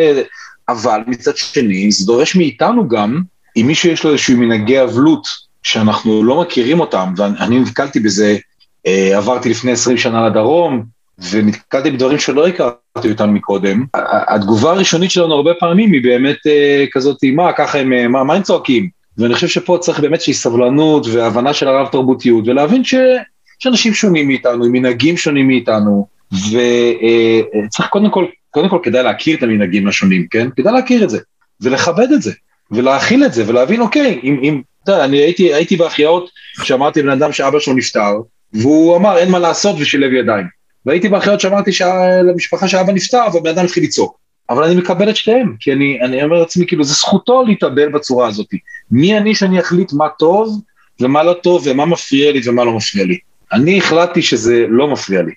אבל 0.68 1.00
מצד 1.06 1.36
שני 1.36 1.92
זה 1.92 2.06
דורש 2.06 2.36
מאיתנו 2.36 2.88
גם, 2.88 3.20
אם 3.56 3.66
מישהו 3.66 3.90
יש 3.90 4.04
לו 4.04 4.10
איזשהו 4.10 4.36
מנהגי 4.36 4.82
אבלות 4.82 5.26
שאנחנו 5.62 6.24
לא 6.24 6.40
מכירים 6.40 6.80
אותם, 6.80 7.14
ואני 7.16 7.60
נתקלתי 7.60 8.00
בזה, 8.00 8.36
אה, 8.86 9.16
עברתי 9.16 9.48
לפני 9.48 9.72
20 9.72 9.96
שנה 9.96 10.28
לדרום, 10.28 10.84
ונתקלתי 11.30 11.90
בדברים 11.90 12.18
שלא 12.18 12.48
הכרתי 12.48 13.10
אותם 13.10 13.34
מקודם. 13.34 13.84
התגובה 14.12 14.70
הראשונית 14.70 15.10
שלנו 15.10 15.34
הרבה 15.34 15.54
פעמים 15.54 15.92
היא 15.92 16.02
באמת 16.02 16.46
אה, 16.46 16.84
כזאת, 16.92 17.16
מה, 17.34 17.52
ככה 17.52 17.78
הם, 17.78 17.92
אה, 17.92 18.08
מה, 18.08 18.24
מה 18.24 18.34
הם 18.34 18.42
צועקים? 18.42 18.88
ואני 19.18 19.34
חושב 19.34 19.48
שפה 19.48 19.78
צריך 19.80 20.00
באמת 20.00 20.20
שהיא 20.20 20.34
סבלנות 20.34 21.06
והבנה 21.12 21.54
של 21.54 21.68
הרב 21.68 21.86
תרבותיות, 21.86 22.48
ולהבין 22.48 22.84
ש, 22.84 22.94
שאנשים 23.58 23.94
שונים 23.94 24.28
מאיתנו, 24.28 24.64
עם 24.64 24.72
מנהגים 24.72 25.16
שונים 25.16 25.46
מאיתנו, 25.46 26.06
וצריך 26.32 27.88
קודם 27.88 28.10
כל, 28.10 28.26
קודם 28.50 28.68
כל 28.68 28.78
כדאי 28.82 29.02
להכיר 29.02 29.36
את 29.36 29.42
המנהגים 29.42 29.88
השונים, 29.88 30.26
כן? 30.30 30.48
כדאי 30.56 30.72
להכיר 30.72 31.04
את 31.04 31.10
זה, 31.10 31.18
ולכבד 31.60 32.12
את 32.14 32.22
זה, 32.22 32.32
ולהכיל 32.70 33.24
את 33.24 33.32
זה, 33.32 33.44
ולהבין, 33.46 33.80
אוקיי, 33.80 34.20
אם, 34.22 34.40
אם, 34.42 34.60
אתה 34.84 34.92
יודע, 34.92 35.04
אני 35.04 35.16
הייתי, 35.16 35.54
הייתי 35.54 35.76
בהחייאות, 35.76 36.30
שאמרתי 36.62 37.02
לבן 37.02 37.10
אדם 37.10 37.32
שאבא 37.32 37.58
שלו 37.58 37.74
נפטר, 37.74 38.14
והוא 38.52 38.96
אמר, 38.96 39.18
אין 39.18 39.30
מה 39.30 39.38
לעשות, 39.38 39.76
ושילב 39.78 40.12
ידיים. 40.12 40.61
והייתי 40.86 41.08
בהחייאות 41.08 41.40
שאמרתי 41.40 41.70
למשפחה 42.24 42.68
שאבא 42.68 42.92
נפטר, 42.92 43.24
והבן 43.34 43.50
אדם 43.50 43.64
התחיל 43.64 43.84
לצעוק. 43.84 44.18
אבל 44.50 44.64
אני 44.64 44.74
מקבל 44.74 45.10
את 45.10 45.16
שתיהם, 45.16 45.54
כי 45.60 45.72
אני, 45.72 45.98
אני 46.00 46.22
אומר 46.22 46.38
לעצמי, 46.38 46.66
כאילו, 46.66 46.84
זה 46.84 46.94
זכותו 46.94 47.42
להתאבל 47.42 47.88
בצורה 47.88 48.28
הזאת. 48.28 48.46
מי 48.90 49.18
אני 49.18 49.34
שאני 49.34 49.60
אחליט 49.60 49.92
מה 49.92 50.08
טוב 50.18 50.60
ומה 51.00 51.22
לא 51.22 51.32
טוב, 51.32 51.62
ומה 51.66 51.86
מפריע 51.86 52.32
לי 52.32 52.40
ומה 52.44 52.64
לא 52.64 52.72
מפריע 52.72 53.04
לי. 53.04 53.18
אני 53.52 53.78
החלטתי 53.78 54.22
שזה 54.22 54.64
לא 54.68 54.88
מפריע 54.88 55.22
לי. 55.22 55.32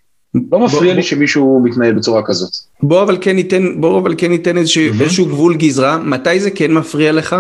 לא 0.52 0.60
מפריע 0.60 0.82
בוא, 0.82 0.94
לי 0.94 1.04
שמישהו 1.04 1.62
מתנהל 1.64 1.94
בצורה 1.94 2.22
כזאת. 2.26 2.50
בוא 2.84 3.04
אבל 3.04 3.18
כן 3.22 3.36
ניתן, 3.36 3.82
בוא 3.82 4.00
אבל 4.00 4.16
כן 4.18 4.32
ניתן 4.32 4.58
איזשהו, 4.58 4.84
mm-hmm. 4.84 5.02
איזשהו 5.02 5.26
גבול 5.26 5.56
גזרה, 5.56 5.98
מתי 5.98 6.40
זה 6.40 6.52
כן 6.52 6.72
מפריע 6.74 7.12
לך? 7.12 7.36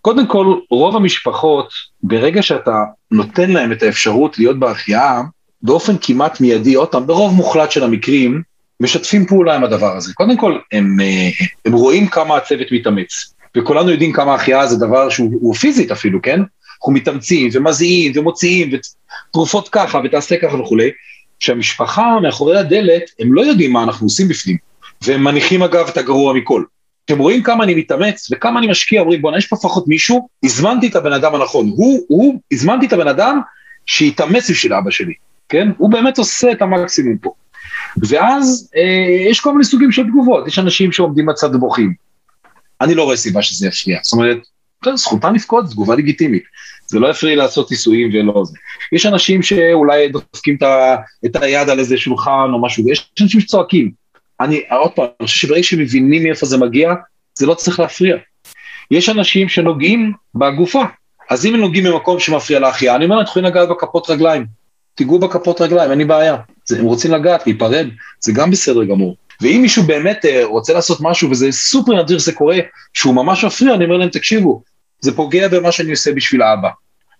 קודם 0.00 0.26
כל, 0.26 0.54
רוב 0.70 0.96
המשפחות, 0.96 1.68
ברגע 2.02 2.42
שאתה 2.42 2.84
נותן 3.10 3.50
להם 3.50 3.72
את 3.72 3.82
האפשרות 3.82 4.38
להיות 4.38 4.58
בהחייאה, 4.58 5.22
באופן 5.64 5.96
כמעט 6.00 6.40
מיידי, 6.40 6.74
עוד 6.74 6.88
פעם, 6.88 7.06
ברוב 7.06 7.34
מוחלט 7.34 7.70
של 7.70 7.84
המקרים, 7.84 8.42
משתפים 8.80 9.26
פעולה 9.26 9.54
עם 9.54 9.64
הדבר 9.64 9.96
הזה. 9.96 10.14
קודם 10.14 10.36
כל, 10.36 10.58
הם, 10.72 11.00
אה, 11.00 11.28
הם 11.64 11.72
רואים 11.72 12.06
כמה 12.06 12.36
הצוות 12.36 12.66
מתאמץ, 12.72 13.34
וכולנו 13.56 13.90
יודעים 13.90 14.12
כמה 14.12 14.34
החייאה 14.34 14.66
זה 14.66 14.86
דבר 14.86 15.08
שהוא 15.08 15.54
פיזית 15.54 15.90
אפילו, 15.90 16.22
כן? 16.22 16.40
אנחנו 16.76 16.92
מתאמצים 16.92 17.50
ומזיעים 17.52 18.12
ומוציאים 18.14 18.70
ותרופות 18.72 19.68
ככה 19.68 20.00
ותעשה 20.04 20.36
ככה 20.36 20.56
וכולי, 20.56 20.90
שהמשפחה 21.38 22.20
מאחורי 22.22 22.58
הדלת, 22.58 23.02
הם 23.20 23.34
לא 23.34 23.40
יודעים 23.40 23.72
מה 23.72 23.82
אנחנו 23.82 24.06
עושים 24.06 24.28
בפנים, 24.28 24.56
והם 25.02 25.24
מניחים 25.24 25.62
אגב 25.62 25.88
את 25.88 25.96
הגרוע 25.96 26.32
מכל. 26.34 26.64
אתם 27.04 27.18
רואים 27.18 27.42
כמה 27.42 27.64
אני 27.64 27.74
מתאמץ 27.74 28.28
וכמה 28.32 28.58
אני 28.58 28.66
משקיע, 28.66 29.00
אומרים 29.00 29.22
בוא'נה 29.22 29.38
יש 29.38 29.46
פה 29.46 29.56
לפחות 29.56 29.88
מישהו, 29.88 30.28
הזמנתי 30.44 30.86
את 30.86 30.96
הבן 30.96 31.12
אדם 31.12 31.34
הנכון, 31.34 31.68
הוא, 31.68 32.04
הוא, 32.08 32.40
הזמנתי 32.52 32.86
את 32.86 32.92
הבן 32.92 33.08
אדם 33.08 33.40
שיתאמץ 33.86 34.50
בשביל 34.50 34.74
אבא 34.74 34.90
שלי, 34.90 35.14
כן? 35.54 35.68
הוא 35.78 35.90
באמת 35.90 36.18
עושה 36.18 36.52
את 36.52 36.62
המקסימום 36.62 37.18
פה. 37.18 37.32
ואז 38.08 38.70
אה, 38.76 39.30
יש 39.30 39.40
כל 39.40 39.52
מיני 39.52 39.64
סוגים 39.64 39.92
של 39.92 40.02
תגובות, 40.02 40.48
יש 40.48 40.58
אנשים 40.58 40.92
שעומדים 40.92 41.26
בצד 41.26 41.54
ובוכים. 41.54 41.94
אני 42.80 42.94
לא 42.94 43.02
רואה 43.04 43.16
סיבה 43.16 43.42
שזה 43.42 43.68
יפריע, 43.68 43.98
זאת 44.02 44.12
אומרת, 44.12 44.38
זכותם 44.94 45.34
לבכות, 45.34 45.70
תגובה 45.70 45.94
לגיטימית. 45.94 46.42
זה 46.86 46.98
לא 46.98 47.08
יפריע 47.08 47.36
לעשות 47.36 47.70
ניסויים 47.70 48.10
ולא 48.12 48.44
זה. 48.44 48.58
יש 48.92 49.06
אנשים 49.06 49.42
שאולי 49.42 50.08
דופקים 50.08 50.56
את 51.26 51.36
היד 51.36 51.68
על 51.68 51.78
איזה 51.78 51.96
שולחן 51.96 52.48
או 52.52 52.62
משהו, 52.62 52.88
יש 52.88 53.12
אנשים 53.20 53.40
שצועקים. 53.40 53.90
אני, 54.40 54.62
עוד 54.70 54.92
פעם, 54.92 55.06
אני 55.20 55.26
חושב 55.26 55.46
שברגע 55.46 55.62
שמבינים 55.62 56.22
מאיפה 56.22 56.46
זה 56.46 56.58
מגיע, 56.58 56.92
זה 57.34 57.46
לא 57.46 57.54
צריך 57.54 57.80
להפריע. 57.80 58.16
יש 58.90 59.08
אנשים 59.08 59.48
שנוגעים 59.48 60.12
בגופה, 60.34 60.84
אז 61.30 61.46
אם 61.46 61.54
הם 61.54 61.60
נוגעים 61.60 61.84
במקום 61.84 62.20
שמפריע 62.20 62.60
להחייאה, 62.60 62.96
אני 62.96 63.04
אומר, 63.04 63.16
הם 63.16 63.22
יכולים 63.22 63.48
לגעת 63.48 63.68
בכפות 63.68 64.10
רגליים. 64.10 64.46
תיגעו 64.94 65.18
בכפות 65.18 65.60
רגליים, 65.60 65.90
אין 65.90 65.98
לי 65.98 66.04
בעיה. 66.04 66.36
זה, 66.64 66.78
הם 66.78 66.84
רוצים 66.84 67.12
לגעת, 67.12 67.46
להיפרד, 67.46 67.88
זה 68.20 68.32
גם 68.32 68.50
בסדר 68.50 68.84
גמור. 68.84 69.16
ואם 69.40 69.58
מישהו 69.62 69.82
באמת 69.82 70.24
אה, 70.24 70.44
רוצה 70.44 70.72
לעשות 70.72 70.98
משהו, 71.00 71.30
וזה 71.30 71.52
סופר 71.52 72.02
נדיר 72.02 72.18
שזה 72.18 72.32
קורה, 72.32 72.58
שהוא 72.94 73.14
ממש 73.14 73.44
מפריע, 73.44 73.74
אני 73.74 73.84
אומר 73.84 73.96
להם, 73.96 74.08
תקשיבו, 74.08 74.62
זה 75.00 75.16
פוגע 75.16 75.48
במה 75.48 75.72
שאני 75.72 75.90
עושה 75.90 76.12
בשביל 76.12 76.42
האבא. 76.42 76.68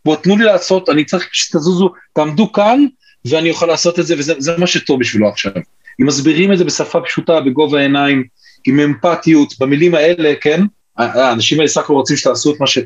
בואו 0.04 0.16
תנו 0.16 0.36
לי 0.36 0.44
לעשות, 0.44 0.88
אני 0.88 1.04
צריך 1.04 1.28
שתזוזו, 1.32 1.92
תעמדו 2.12 2.52
כאן, 2.52 2.84
ואני 3.24 3.50
אוכל 3.50 3.66
לעשות 3.66 3.98
את 3.98 4.06
זה, 4.06 4.14
וזה 4.18 4.52
מה 4.58 4.66
שטוב 4.66 5.00
בשבילו 5.00 5.28
עכשיו. 5.28 5.52
אם 6.00 6.06
מסבירים 6.06 6.52
את 6.52 6.58
זה 6.58 6.64
בשפה 6.64 7.00
פשוטה, 7.00 7.40
בגובה 7.40 7.78
העיניים, 7.78 8.24
עם 8.66 8.80
אמפתיות, 8.80 9.54
במילים 9.60 9.94
האלה, 9.94 10.32
כן? 10.40 10.60
האנשים 10.96 11.58
האלה 11.58 11.68
סך 11.68 11.80
הכל 11.80 11.92
רוצים 11.92 12.16
שתעשו 12.16 12.54
את 12.54 12.60
מה 12.60 12.66
ש... 12.66 12.78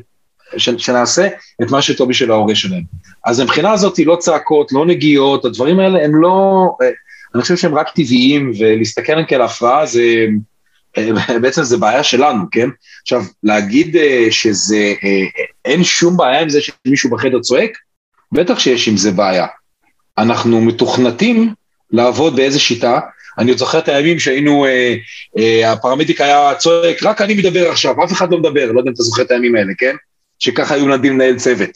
שנעשה, 0.57 1.27
את 1.61 1.71
מה 1.71 1.81
שטוב 1.81 2.09
בשביל 2.09 2.31
ההורה 2.31 2.55
שלהם. 2.55 2.83
אז 3.25 3.41
מבחינה 3.41 3.71
הזאת, 3.71 3.99
לא 3.99 4.15
צעקות, 4.15 4.71
לא 4.71 4.85
נגיעות, 4.85 5.45
הדברים 5.45 5.79
האלה 5.79 6.03
הם 6.03 6.15
לא... 6.15 6.67
אני 7.35 7.41
חושב 7.41 7.57
שהם 7.57 7.75
רק 7.75 7.89
טבעיים, 7.89 8.51
ולהסתכל 8.59 9.11
עליהם 9.11 9.27
כעל 9.27 9.41
הפרעה 9.41 9.85
זה... 9.85 10.25
בעצם 11.41 11.63
זה 11.63 11.77
בעיה 11.77 12.03
שלנו, 12.03 12.43
כן? 12.51 12.69
עכשיו, 13.01 13.23
להגיד 13.43 13.95
אה, 13.95 14.27
שזה, 14.31 14.93
אה, 15.03 15.43
אין 15.65 15.83
שום 15.83 16.17
בעיה 16.17 16.41
עם 16.41 16.49
זה 16.49 16.59
שמישהו 16.61 17.09
בחדר 17.09 17.39
צועק, 17.39 17.71
בטח 18.31 18.59
שיש 18.59 18.87
עם 18.87 18.97
זה 18.97 19.11
בעיה. 19.11 19.47
אנחנו 20.17 20.61
מתוכנתים 20.61 21.53
לעבוד 21.91 22.35
באיזה 22.35 22.59
שיטה, 22.59 22.99
אני 23.37 23.51
עוד 23.51 23.59
זוכר 23.59 23.79
את 23.79 23.87
הימים 23.87 24.19
שהיינו, 24.19 24.65
אה, 24.65 24.95
אה, 25.37 25.71
הפרמדיק 25.71 26.21
היה 26.21 26.55
צועק, 26.57 27.03
רק 27.03 27.21
אני 27.21 27.33
מדבר 27.33 27.71
עכשיו, 27.71 28.03
אף 28.03 28.11
אחד 28.11 28.31
לא 28.31 28.37
מדבר, 28.37 28.71
לא 28.71 28.79
יודע 28.79 28.89
אם 28.89 28.93
אתה 28.93 29.03
זוכר 29.03 29.21
את 29.21 29.31
הימים 29.31 29.55
האלה, 29.55 29.73
כן? 29.77 29.95
שככה 30.39 30.75
היו 30.75 30.87
נדים 30.87 31.13
לנהל 31.13 31.35
צוות. 31.35 31.69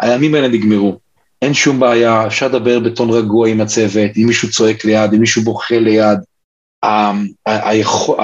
הימים 0.00 0.34
האלה 0.34 0.48
נגמרו, 0.48 0.98
אין 1.42 1.54
שום 1.54 1.80
בעיה, 1.80 2.26
אפשר 2.26 2.48
לדבר 2.48 2.80
בטון 2.80 3.10
רגוע 3.10 3.48
עם 3.48 3.60
הצוות, 3.60 4.10
אם 4.16 4.24
מישהו 4.26 4.50
צועק 4.50 4.84
ליד, 4.84 5.12
אם 5.12 5.20
מישהו 5.20 5.42
בוכה 5.42 5.78
ליד, 5.78 6.18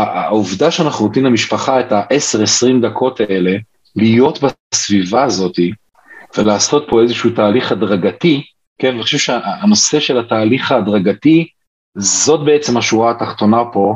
העובדה 0.02 0.70
שאנחנו 0.70 1.06
נותנים 1.06 1.24
למשפחה 1.24 1.80
את 1.80 1.92
ה-10-20 1.92 2.82
דקות 2.82 3.20
האלה, 3.20 3.52
להיות 3.96 4.38
בסביבה 4.42 5.24
הזאת 5.24 5.56
ולעשות 6.38 6.86
פה 6.90 7.02
איזשהו 7.02 7.30
תהליך 7.30 7.72
הדרגתי, 7.72 8.42
כן, 8.78 8.88
אני 8.88 9.02
חושב 9.02 9.18
שהנושא 9.18 10.00
של 10.00 10.18
התהליך 10.18 10.72
ההדרגתי, 10.72 11.48
זאת 11.98 12.44
בעצם 12.44 12.76
השורה 12.76 13.10
התחתונה 13.10 13.62
פה 13.72 13.94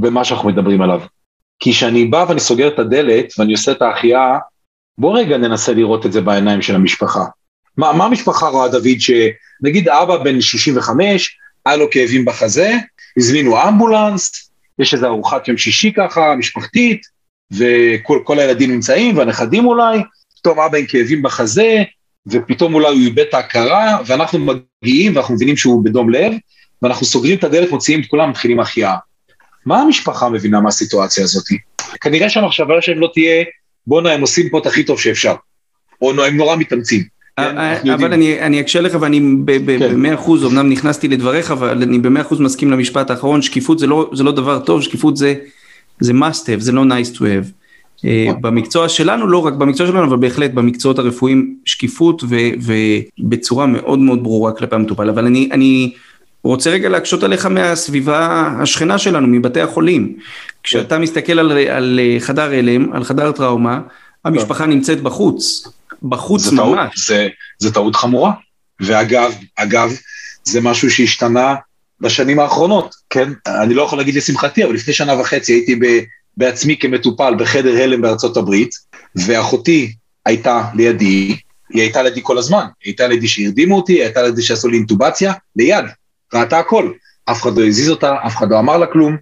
במה 0.00 0.24
שאנחנו 0.24 0.48
מדברים 0.48 0.82
עליו. 0.82 1.02
כי 1.60 1.72
כשאני 1.72 2.04
בא 2.04 2.24
ואני 2.28 2.40
סוגר 2.40 2.68
את 2.68 2.78
הדלת 2.78 3.32
ואני 3.38 3.52
עושה 3.52 3.72
את 3.72 3.82
ההחייאה, 3.82 4.38
בוא 4.98 5.18
רגע 5.18 5.36
ננסה 5.36 5.72
לראות 5.72 6.06
את 6.06 6.12
זה 6.12 6.20
בעיניים 6.20 6.62
של 6.62 6.74
המשפחה. 6.74 7.24
מה, 7.76 7.92
מה 7.92 8.04
המשפחה 8.04 8.48
רואה, 8.48 8.68
דוד, 8.68 8.98
שנגיד 8.98 9.88
אבא 9.88 10.16
בן 10.16 10.40
65, 10.40 11.38
היה 11.66 11.76
לו 11.76 11.90
כאבים 11.90 12.24
בחזה, 12.24 12.72
הזמינו 13.16 13.68
אמבולנס, 13.68 14.50
יש 14.78 14.94
איזו 14.94 15.06
ארוחת 15.06 15.48
יום 15.48 15.56
שישי 15.56 15.92
ככה, 15.92 16.34
משפחתית, 16.34 17.00
וכל 17.52 18.38
הילדים 18.38 18.70
נמצאים, 18.70 19.18
והנכדים 19.18 19.66
אולי, 19.66 19.98
פתאום 20.40 20.60
אבא 20.60 20.78
עם 20.78 20.86
כאבים 20.86 21.22
בחזה, 21.22 21.82
ופתאום 22.26 22.74
אולי 22.74 22.88
הוא 22.88 23.00
איבד 23.00 23.18
את 23.18 23.34
ההכרה, 23.34 23.98
ואנחנו 24.06 24.38
מגיעים 24.38 25.16
ואנחנו 25.16 25.34
מבינים 25.34 25.56
שהוא 25.56 25.84
בדום 25.84 26.10
לב, 26.10 26.32
ואנחנו 26.82 27.06
סוגרים 27.06 27.38
את 27.38 27.44
הדלת, 27.44 27.70
מוציאים 27.70 28.00
את 28.00 28.06
כולם, 28.06 28.30
מתחילים 28.30 28.60
החייאה. 28.60 28.96
מה 29.66 29.82
המשפחה 29.82 30.28
מבינה 30.28 30.60
מהסיטואציה 30.60 31.24
הזאת? 31.24 31.44
כנראה 32.00 32.30
שהמחשבה 32.30 32.74
שלהם 32.80 32.98
לא 32.98 33.10
תהיה, 33.14 33.44
בואנה, 33.86 34.12
הם 34.12 34.20
עושים 34.20 34.48
פה 34.48 34.58
את 34.58 34.66
הכי 34.66 34.84
טוב 34.84 35.00
שאפשר, 35.00 35.34
או 36.02 36.24
הם 36.24 36.36
נורא 36.36 36.56
מתאמצים. 36.56 37.02
כן, 37.36 37.58
אה, 37.58 37.94
אבל 37.94 38.12
אני, 38.12 38.40
אני 38.40 38.60
אקשה 38.60 38.80
לך 38.80 38.96
ואני 39.00 39.20
כן. 39.46 39.64
במאה 39.66 40.14
אחוז, 40.14 40.44
אמנם 40.44 40.70
נכנסתי 40.70 41.08
לדבריך, 41.08 41.50
אבל 41.50 41.82
אני 41.82 41.98
במאה 41.98 42.22
אחוז 42.22 42.40
מסכים 42.40 42.70
למשפט 42.70 43.10
האחרון, 43.10 43.42
שקיפות 43.42 43.78
זה 43.78 43.86
לא, 43.86 44.10
זה 44.14 44.24
לא 44.24 44.32
דבר 44.32 44.58
טוב, 44.58 44.82
שקיפות 44.82 45.16
זה, 45.16 45.34
זה 46.00 46.12
must 46.12 46.44
have, 46.44 46.58
זה 46.58 46.72
לא 46.72 46.82
nice 46.82 47.16
to 47.16 47.20
have. 47.20 47.52
אה, 48.04 48.26
נכון. 48.28 48.42
במקצוע 48.42 48.88
שלנו, 48.88 49.26
לא 49.26 49.46
רק 49.46 49.52
במקצוע 49.52 49.86
שלנו, 49.86 50.04
אבל 50.04 50.16
בהחלט 50.16 50.50
במקצועות 50.50 50.98
הרפואיים, 50.98 51.54
שקיפות 51.64 52.22
ובצורה 53.18 53.66
מאוד 53.66 53.98
מאוד 53.98 54.22
ברורה 54.22 54.52
כלפי 54.52 54.74
המטופל. 54.74 55.08
אבל 55.08 55.26
אני, 55.26 55.48
אני 55.52 55.92
רוצה 56.44 56.70
רגע 56.70 56.88
להקשות 56.88 57.22
עליך 57.22 57.46
מהסביבה 57.46 58.50
השכנה 58.62 58.98
שלנו, 58.98 59.26
מבתי 59.26 59.60
החולים. 59.60 60.16
כשאתה 60.62 60.96
כן. 60.96 61.02
מסתכל 61.02 61.38
על, 61.38 61.52
על 61.52 62.00
חדר 62.18 62.50
הלם, 62.52 62.92
על 62.92 63.04
חדר 63.04 63.32
טראומה, 63.32 63.80
המשפחה 64.24 64.66
נמצאת 64.66 65.00
בחוץ. 65.00 65.68
בחוץ 66.02 66.42
זה 66.42 66.56
ממש. 66.56 66.60
טעות, 66.60 66.90
זה, 66.96 67.28
זה 67.58 67.74
טעות 67.74 67.96
חמורה. 67.96 68.32
ואגב, 68.80 69.34
אגב, 69.56 69.92
זה 70.44 70.60
משהו 70.60 70.90
שהשתנה 70.90 71.54
בשנים 72.00 72.40
האחרונות, 72.40 72.94
כן? 73.10 73.32
אני 73.46 73.74
לא 73.74 73.82
יכול 73.82 73.98
להגיד 73.98 74.14
לשמחתי, 74.14 74.64
אבל 74.64 74.74
לפני 74.74 74.94
שנה 74.94 75.20
וחצי 75.20 75.52
הייתי 75.52 75.74
ב, 75.74 75.84
בעצמי 76.36 76.76
כמטופל 76.76 77.34
בחדר 77.38 77.82
הלם 77.82 78.00
בארצות 78.00 78.36
הברית, 78.36 78.70
ואחותי 79.16 79.92
הייתה 80.26 80.62
לידי, 80.74 81.36
היא 81.70 81.82
הייתה 81.82 82.02
לידי 82.02 82.20
כל 82.22 82.38
הזמן, 82.38 82.64
היא 82.84 82.90
הייתה 82.90 83.08
לידי 83.08 83.28
שהרדימו 83.28 83.76
אותי, 83.76 83.92
היא 83.92 84.02
הייתה 84.02 84.22
לידי 84.22 84.42
שעשו 84.42 84.68
לי 84.68 84.76
אינטובציה, 84.76 85.32
ליד, 85.56 85.84
ראתה 86.34 86.58
הכל. 86.58 86.92
אף 87.24 87.42
אחד 87.42 87.58
לא 87.58 87.66
הזיז 87.66 87.90
אותה, 87.90 88.16
אף 88.26 88.36
אחד 88.36 88.50
לא 88.50 88.58
אמר 88.58 88.76
לה 88.76 88.86
כלום, 88.86 89.16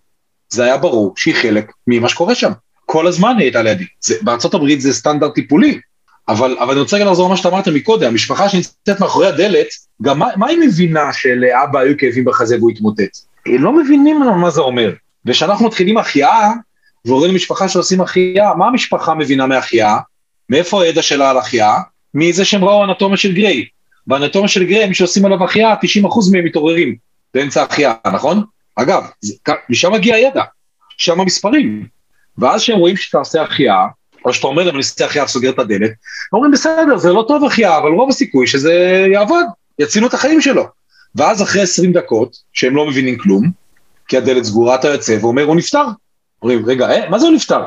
זה 0.49 0.64
היה 0.64 0.77
ברור 0.77 1.14
שהיא 1.16 1.35
חלק 1.35 1.73
ממה 1.87 2.09
שקורה 2.09 2.35
שם. 2.35 2.53
כל 2.87 3.07
הזמן 3.07 3.35
היא 3.38 3.45
הייתה 3.45 3.62
לידי. 3.62 3.85
בארצות 4.23 4.55
הברית 4.55 4.81
זה 4.81 4.92
סטנדרט 4.92 5.35
טיפולי, 5.35 5.81
אבל, 6.29 6.57
אבל 6.61 6.71
אני 6.71 6.81
רוצה 6.81 6.99
גם 6.99 7.07
לחזור 7.07 7.29
למה 7.29 7.37
שאתה 7.37 7.49
אמרת 7.49 7.69
מקודם, 7.69 8.07
המשפחה 8.07 8.49
שנמצאת 8.49 9.01
מאחורי 9.01 9.27
הדלת, 9.27 9.66
גם 10.03 10.19
מה, 10.19 10.27
מה 10.37 10.49
היא 10.49 10.59
מבינה 10.59 11.12
שלאבא 11.12 11.79
היו 11.79 11.99
כאבים 11.99 12.25
בחזה 12.25 12.57
והוא 12.57 12.71
התמוטט? 12.71 13.16
הם 13.47 13.62
לא 13.62 13.73
מבינים 13.73 14.21
מה 14.40 14.51
זה 14.51 14.61
אומר. 14.61 14.92
וכשאנחנו 15.27 15.66
מתחילים 15.66 15.99
החייאה, 15.99 16.51
ועוברים 17.05 17.31
למשפחה 17.31 17.69
שעושים 17.69 18.01
החייאה, 18.01 18.55
מה 18.55 18.66
המשפחה 18.66 19.14
מבינה 19.14 19.47
מהחייאה? 19.47 19.99
מאיפה 20.51 20.83
הידע 20.83 21.03
שלה 21.03 21.31
על 21.31 21.38
החייאה? 21.38 21.77
מזה 22.14 22.45
שהם 22.45 22.64
ראו 22.64 22.85
אנטומיה 22.85 23.16
של 23.16 23.33
גריי. 23.33 23.64
באנטומיה 24.07 24.49
של 24.49 24.64
מי 24.88 24.95
שעושים 24.95 25.25
עליו 25.25 25.45
החייאה, 25.45 25.75
90% 25.75 26.33
מהם 26.33 26.45
מתעוררים. 26.45 26.97
באמצע 27.35 27.62
החייאה, 27.62 27.95
נכון? 28.12 28.45
אגב, 28.77 29.07
משם 29.71 29.92
מגיע 29.92 30.14
הידע, 30.14 30.42
שם 30.97 31.21
המספרים. 31.21 31.87
ואז 32.38 32.62
כשהם 32.62 32.79
רואים 32.79 32.97
שאתה 32.97 33.19
עושה 33.19 33.42
החייאה, 33.42 33.87
או 34.25 34.35
שאתה 34.35 34.47
אומר 34.47 34.62
להם, 34.62 34.71
אני 34.75 34.79
עושה 34.79 35.05
החייאה 35.05 35.25
וסוגר 35.25 35.51
את 35.51 35.59
הדלת, 35.59 35.90
אומרים, 36.33 36.53
בסדר, 36.53 36.97
זה 36.97 37.12
לא 37.12 37.25
טוב 37.29 37.45
החייאה, 37.45 37.79
אבל 37.79 37.90
רוב 37.90 38.11
הסיכוי 38.11 38.47
שזה 38.47 39.07
יעבוד, 39.12 39.45
יצילו 39.79 40.07
את 40.07 40.14
החיים 40.14 40.40
שלו. 40.40 40.64
ואז 41.14 41.42
אחרי 41.42 41.62
20 41.62 41.92
דקות, 41.92 42.37
שהם 42.53 42.77
לא 42.77 42.87
מבינים 42.87 43.19
כלום, 43.19 43.51
כי 44.09 44.16
הדלת 44.16 44.45
סגורה, 44.45 44.75
אתה 44.75 44.88
יוצא 44.88 45.19
ואומר, 45.21 45.42
הוא 45.42 45.57
נפטר. 45.57 45.85
אומרים, 46.42 46.66
רגע, 46.66 46.90
אה, 46.90 47.11
מה 47.11 47.19
זה 47.19 47.27
הוא 47.27 47.35
נפטר? 47.35 47.64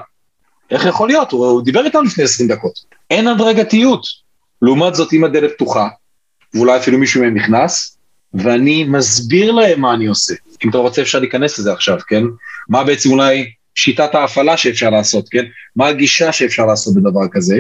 איך 0.72 0.86
יכול 0.86 1.08
להיות? 1.08 1.32
הוא, 1.32 1.46
הוא 1.46 1.62
דיבר 1.62 1.86
איתנו 1.86 2.02
לפני 2.02 2.24
20 2.24 2.50
דקות. 2.50 2.74
אין 3.10 3.28
הדרגתיות. 3.28 4.06
לעומת 4.62 4.96
זאת, 4.96 5.14
אם 5.14 5.24
הדלת 5.24 5.52
פתוחה, 5.56 5.88
ואולי 6.54 6.78
אפילו 6.78 6.98
מישהו 6.98 7.22
מהם 7.22 7.38
נכנס, 7.38 7.98
ואני 8.34 8.84
מסביר 8.84 9.52
להם 9.52 9.82
מה 9.82 9.94
אני 9.94 10.06
עושה. 10.06 10.34
אם 10.66 10.70
אתה 10.70 10.78
רוצה 10.78 11.02
אפשר 11.02 11.20
להיכנס 11.20 11.60
לזה 11.60 11.74
עכשיו, 11.74 11.98
כן? 12.08 12.24
מה 12.70 12.84
בעצם 12.84 13.12
אולי 13.12 13.52
שיטת 13.76 14.16
ההפעלה 14.16 14.58
שאפשר 14.58 14.90
לעשות, 14.90 15.30
כן? 15.30 15.46
מה 15.76 15.88
הגישה 15.88 16.32
שאפשר 16.32 16.66
לעשות 16.66 16.96
בדבר 16.96 17.28
כזה? 17.32 17.60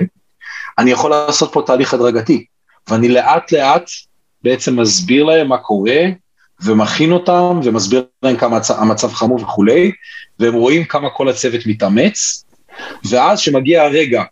אני 0.77 0.91
יכול 0.91 1.11
לעשות 1.11 1.53
פה 1.53 1.63
תהליך 1.65 1.93
הדרגתי, 1.93 2.45
ואני 2.87 3.09
לאט 3.09 3.51
לאט 3.51 3.89
בעצם 4.43 4.79
מסביר 4.79 5.23
להם 5.23 5.47
מה 5.47 5.57
קורה, 5.57 6.01
ומכין 6.63 7.11
אותם, 7.11 7.59
ומסביר 7.63 8.03
להם 8.23 8.37
כמה 8.37 8.59
המצב 8.77 9.13
חמור 9.13 9.41
וכולי, 9.41 9.91
והם 10.39 10.53
רואים 10.53 10.85
כמה 10.85 11.09
כל 11.09 11.29
הצוות 11.29 11.61
מתאמץ, 11.65 12.45
ואז 13.09 13.39
שמגיע 13.39 13.83
הרגע 13.83 14.23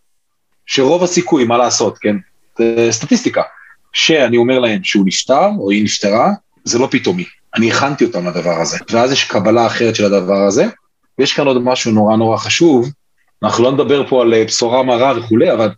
שרוב 0.65 1.03
הסיכוי, 1.03 1.43
מה 1.43 1.57
לעשות, 1.57 1.97
כן? 1.97 2.15
סטטיסטיקה, 2.91 3.41
שאני 3.93 4.37
אומר 4.37 4.59
להם 4.59 4.83
שהוא 4.83 5.05
נפטר, 5.05 5.49
או 5.59 5.71
היא 5.71 5.83
נפטרה, 5.83 6.31
זה 6.63 6.79
לא 6.79 6.87
פתאומי. 6.91 7.25
אני 7.55 7.71
הכנתי 7.71 8.05
אותם 8.05 8.27
לדבר 8.27 8.61
הזה. 8.61 8.77
ואז 8.91 9.11
יש 9.11 9.23
קבלה 9.23 9.67
אחרת 9.67 9.95
של 9.95 10.05
הדבר 10.05 10.43
הזה, 10.47 10.65
ויש 11.19 11.33
כאן 11.33 11.47
עוד 11.47 11.61
משהו 11.61 11.91
נורא 11.91 12.15
נורא 12.15 12.37
חשוב, 12.37 12.89
אנחנו 13.43 13.63
לא 13.63 13.71
נדבר 13.71 14.07
פה 14.07 14.21
על 14.21 14.33
אה, 14.33 14.43
בשורה 14.45 14.83
מרה 14.83 15.13
וכולי, 15.17 15.51
אבל 15.51 15.69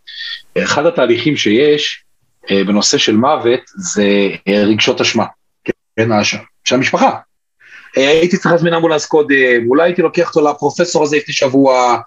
אחד 0.58 0.86
התהליכים 0.86 1.38
שיש 1.38 2.04
אה, 2.52 2.64
בנושא 2.64 2.98
של 2.98 3.16
מוות 3.16 3.60
זה 3.76 4.30
אה, 4.48 4.64
רגשות 4.64 5.02
אשמה, 5.02 5.26
כן, 5.96 6.12
האשם, 6.12 6.38
של 6.64 6.76
המשפחה. 6.76 7.12
הייתי 7.96 8.38
צריך 8.38 8.52
להזמין 8.52 8.74
אמבולנס 8.74 9.06
קודם, 9.06 9.68
אולי 9.68 9.84
הייתי 9.84 10.02
לוקח 10.02 10.36
אותו 10.36 10.50
לפרופסור 10.50 11.04
הזה 11.04 11.18
לפני 11.18 11.34
שבוע, 11.34 11.98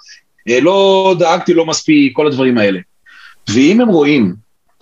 לא 0.46 1.14
דאגתי 1.18 1.54
לו 1.54 1.66
מספיק, 1.66 2.16
כל 2.16 2.26
הדברים 2.26 2.58
האלה. 2.58 2.80
ואם 3.48 3.80
הם 3.80 3.88
רואים 3.88 4.34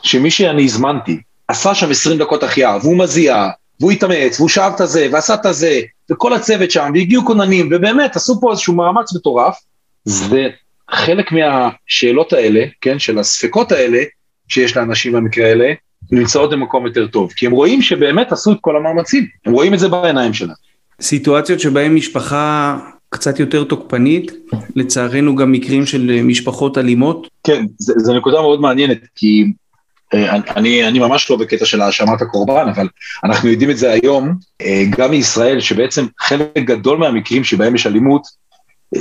שמי 0.03 0.31
שאני 0.31 0.65
הזמנתי 0.65 1.21
עשה 1.49 1.75
שם 1.75 1.91
20 1.91 2.19
דקות 2.19 2.43
החייאה, 2.43 2.77
והוא 2.83 2.99
מזיע, 2.99 3.49
והוא 3.81 3.93
התאמץ, 3.93 4.41
והוא 4.41 4.49
שאב 4.49 4.73
את 4.75 4.81
הזה, 4.81 5.09
ועשה 5.13 5.35
את 5.35 5.47
הזה, 5.47 5.81
וכל 6.13 6.33
הצוות 6.33 6.71
שם, 6.71 6.91
והגיעו 6.95 7.25
כוננים, 7.25 7.69
ובאמת 7.73 8.17
עשו 8.17 8.41
פה 8.41 8.51
איזשהו 8.51 8.75
מאמץ 8.75 9.15
מטורף, 9.17 9.59
זה 10.05 10.49
חלק 10.91 11.33
מהשאלות 11.33 12.33
האלה, 12.33 12.65
כן, 12.81 12.99
של 12.99 13.19
הספקות 13.19 13.73
האלה, 13.73 14.03
שיש 14.49 14.77
לאנשים 14.77 15.13
במקרה 15.13 15.49
האלה, 15.49 15.73
נמצאות 16.13 16.51
במקום 16.51 16.87
יותר 16.87 17.07
טוב, 17.07 17.33
כי 17.37 17.47
הם 17.47 17.53
רואים 17.53 17.83
שבאמת 17.83 18.33
עשו 18.33 18.53
את 18.53 18.59
כל 18.61 18.77
המאמצים, 18.77 19.27
הם 19.47 19.53
רואים 19.53 19.75
את 19.75 19.79
זה 19.79 19.89
בעיניים 19.89 20.35
שלהם. 20.35 20.55
סיטואציות 21.01 21.61
שבהן 21.61 21.95
משפחה 21.95 22.79
קצת 23.09 23.41
יותר 23.41 23.65
תוקפנית, 23.65 24.33
לצערנו 24.77 25.37
גם 25.37 25.53
מקרים 25.53 25.87
של 25.87 26.21
משפחות 26.23 26.79
אלימות. 26.79 27.29
כן, 27.45 27.65
זו 27.79 28.15
נקודה 28.15 28.41
מאוד 28.41 28.61
מעניינת, 28.61 28.99
כי 29.15 29.45
אני, 30.57 30.89
אני 30.89 30.99
ממש 30.99 31.31
לא 31.31 31.37
בקטע 31.37 31.67
של 31.67 31.81
האשמת 31.81 32.23
הקורבן, 32.23 32.69
אבל 32.75 32.89
אנחנו 33.25 33.49
יודעים 33.49 33.71
את 33.71 33.77
זה 33.77 33.93
היום, 33.93 34.35
אה, 34.63 34.85
גם 34.91 35.11
מישראל, 35.11 35.61
שבעצם 35.61 36.07
חלק 36.19 36.59
גדול 36.59 36.99
מהמקרים 36.99 37.45
שבהם 37.45 37.75
יש 37.75 37.87
אלימות, 37.87 38.23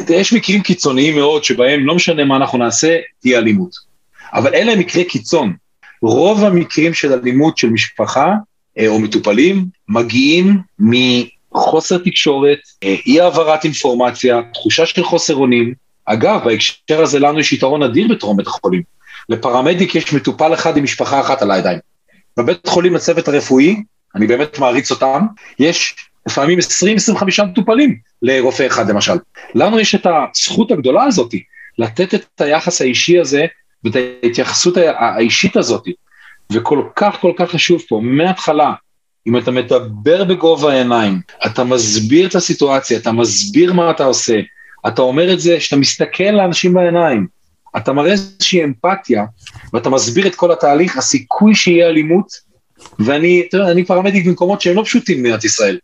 יש 0.10 0.34
מקרים 0.34 0.62
קיצוניים 0.62 1.15
מאוד 1.15 1.43
שבהם 1.43 1.86
לא 1.86 1.95
משנה 1.95 2.26
מה 2.26 2.36
אנחנו 2.36 2.58
נעשה, 2.58 2.98
תהיה 3.19 3.39
אלימות. 3.39 3.72
אבל 4.34 4.54
אלה 4.54 4.76
מקרי 4.76 5.06
קיצון. 5.06 5.54
רוב 6.02 6.43
המקרים 6.43 6.93
של 6.93 7.13
אלימות 7.13 7.58
של 7.58 7.69
משפחה 7.69 8.34
אה, 8.80 8.88
או 8.88 9.00
מטופלים 9.00 9.65
מגיעים 9.89 10.58
מחוסר 10.80 11.98
תקשורת, 11.98 12.60
אי 12.84 13.22
העברת 13.22 13.63
אינפורמציה, 13.63 14.41
תחושה 14.54 14.86
של 14.86 15.04
חוסר 15.04 15.36
אונים. 15.36 15.74
אגב, 16.06 16.41
בהקשר 16.45 17.02
הזה 17.02 17.19
לנו 17.19 17.39
יש 17.39 17.54
יתרון 17.54 17.84
אדיר 17.84 18.08
בתרום 18.10 18.38
בית 18.38 18.48
החולים. 18.48 18.98
לפרמדיק 19.30 19.96
יש 19.96 20.13
מטופל 20.13 20.54
אחד 20.54 20.78
עם 20.78 20.84
משפחה 20.84 21.20
אחת 21.20 21.42
על 21.42 21.52
הידיים. 21.52 21.80
בבית 22.38 22.68
חולים 22.68 22.96
לצוות 22.96 23.28
הרפואי, 23.28 23.84
אני 24.15 24.28
באמת 24.28 24.60
מעריץ 24.60 24.92
אותם, 24.92 25.26
יש 25.60 25.96
לפעמים 26.28 26.60
20-25 26.60 27.44
מטופלים 27.46 27.98
לרופא 28.22 28.68
אחד 28.68 28.89
למשל. 28.89 29.13
לנו 29.56 29.80
יש 29.80 29.96
את 29.96 30.06
הזכות 30.06 30.72
הגדולה 30.72 31.04
הזאת, 31.04 31.34
לתת 31.78 32.13
את 32.13 32.42
היחס 32.42 32.82
האישי 32.82 33.20
הזה 33.20 33.46
ואת 33.84 33.96
ההתייחסות 34.24 34.78
האישית 34.78 35.58
הזאת. 35.58 35.88
וכל 36.54 36.84
כך 36.96 37.18
כל 37.22 37.32
כך 37.38 37.52
חשוב 37.52 37.82
פה, 37.89 38.00
מההתחלה, 38.04 38.74
אם 39.28 39.38
אתה 39.38 39.52
מדבר 39.52 40.24
בגובה 40.24 40.72
העיניים, 40.72 41.20
אתה 41.46 41.63
מסביר 41.63 42.28
את 42.28 42.36
הסיטואציה, 42.36 42.98
אתה 42.98 43.12
מסביר 43.12 43.74
מה 43.74 43.92
אתה 43.92 44.04
עושה, 44.04 44.39
אתה 44.88 45.02
אומר 45.02 45.34
את 45.34 45.39
זה, 45.39 45.60
שאתה 45.60 45.76
מסתכל 45.76 46.24
לאנשים 46.24 46.74
בעיניים, 46.74 47.28
אתה 47.77 47.93
מראה 47.93 48.12
איזושהי 48.12 48.63
אמפתיה, 48.63 49.25
ואתה 49.73 49.89
מסביר 49.89 50.27
את 50.27 50.36
כל 50.36 50.51
התהליך, 50.51 50.97
הסיכוי 50.97 51.55
שיהיה 51.55 51.88
אלימות, 51.88 52.49
ואני, 52.99 53.43
אתה 53.49 53.58
יודע, 53.58 53.71
אני 53.71 53.86
פרמדיק 53.86 54.25
במקומות 54.25 54.62
שהם 54.62 54.75
לא 54.75 54.84
פשוטים 54.84 55.17
במדינת 55.17 55.43
ישראל. 55.43 55.77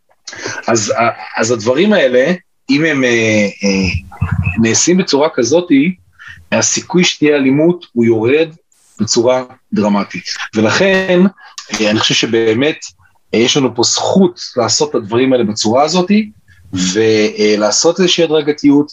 אז, 0.66 0.92
אז 1.36 1.50
הדברים 1.50 1.92
האלה, 1.92 2.32
אם 2.70 2.84
הם 2.84 3.04
אה, 3.04 3.08
אה, 3.64 4.12
נעשים 4.62 4.96
בצורה 4.96 5.28
כזאת, 5.34 5.68
הסיכוי 6.52 7.04
שתהיה 7.04 7.36
אלימות 7.36 7.86
הוא 7.92 8.04
יורד 8.04 8.48
בצורה 9.00 9.44
דרמטית. 9.72 10.24
ולכן, 10.54 11.20
אה, 11.80 11.90
אני 11.90 12.00
חושב 12.00 12.14
שבאמת 12.14 12.78
אה, 13.34 13.38
יש 13.38 13.56
לנו 13.56 13.74
פה 13.74 13.82
זכות 13.82 14.40
לעשות 14.56 14.90
את 14.90 14.94
הדברים 14.94 15.32
האלה 15.32 15.44
בצורה 15.44 15.82
הזאת, 15.82 16.10
ולעשות 16.72 18.00
איזושהי 18.00 18.24
הדרגתיות, 18.24 18.92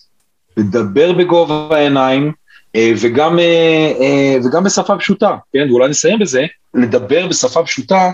לדבר 0.58 1.14
בגובה 1.14 1.78
העיניים, 1.78 2.26
אה, 2.28 2.32
וגם, 2.78 3.40
אה, 3.40 3.92
אה, 4.02 4.36
וגם 4.46 4.64
בשפה 4.64 4.98
פשוטה, 4.98 5.36
כן? 5.54 5.70
ואולי 5.70 5.90
נסיים 5.90 6.20
בזה, 6.20 6.46
לדבר 6.74 7.28
בשפה 7.28 7.64
פשוטה, 7.64 8.12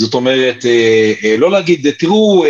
זאת 0.00 0.14
אומרת, 0.14 0.64
לא 1.38 1.50
להגיד, 1.50 1.90
תראו, 1.98 2.44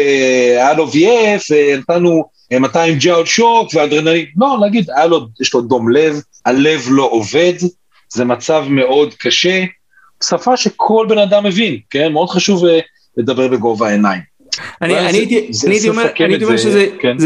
היה 0.56 0.74
לו 0.74 0.86
VF, 0.88 1.54
נתנו 1.78 2.24
200 2.52 2.98
ג'אול 2.98 3.26
שוק 3.26 3.74
ואדרנלין, 3.74 4.26
לא, 4.36 4.56
להגיד, 4.60 4.90
היה 4.96 5.06
לו, 5.06 5.26
יש 5.40 5.54
לו 5.54 5.60
דום 5.60 5.90
לב, 5.90 6.20
הלב 6.46 6.80
לא 6.90 7.08
עובד, 7.10 7.52
זה 8.12 8.24
מצב 8.24 8.64
מאוד 8.68 9.14
קשה, 9.14 9.64
שפה 10.24 10.56
שכל 10.56 11.06
בן 11.08 11.18
אדם 11.18 11.44
מבין, 11.44 11.78
כן? 11.90 12.12
מאוד 12.12 12.28
חשוב 12.28 12.64
לדבר 13.16 13.48
בגובה 13.48 13.88
העיניים. 13.88 14.20
אני 14.82 14.94
הייתי 14.94 15.88
אומר 15.88 16.56
שזה 16.56 16.86
כן? 17.00 17.16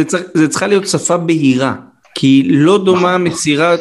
צריכה 0.49 0.67
להיות 0.67 0.89
שפה 0.89 1.17
בהירה. 1.17 1.75
כי 2.15 2.43
לא 2.47 2.85
דומה 2.85 3.19
מסירת, 3.19 3.81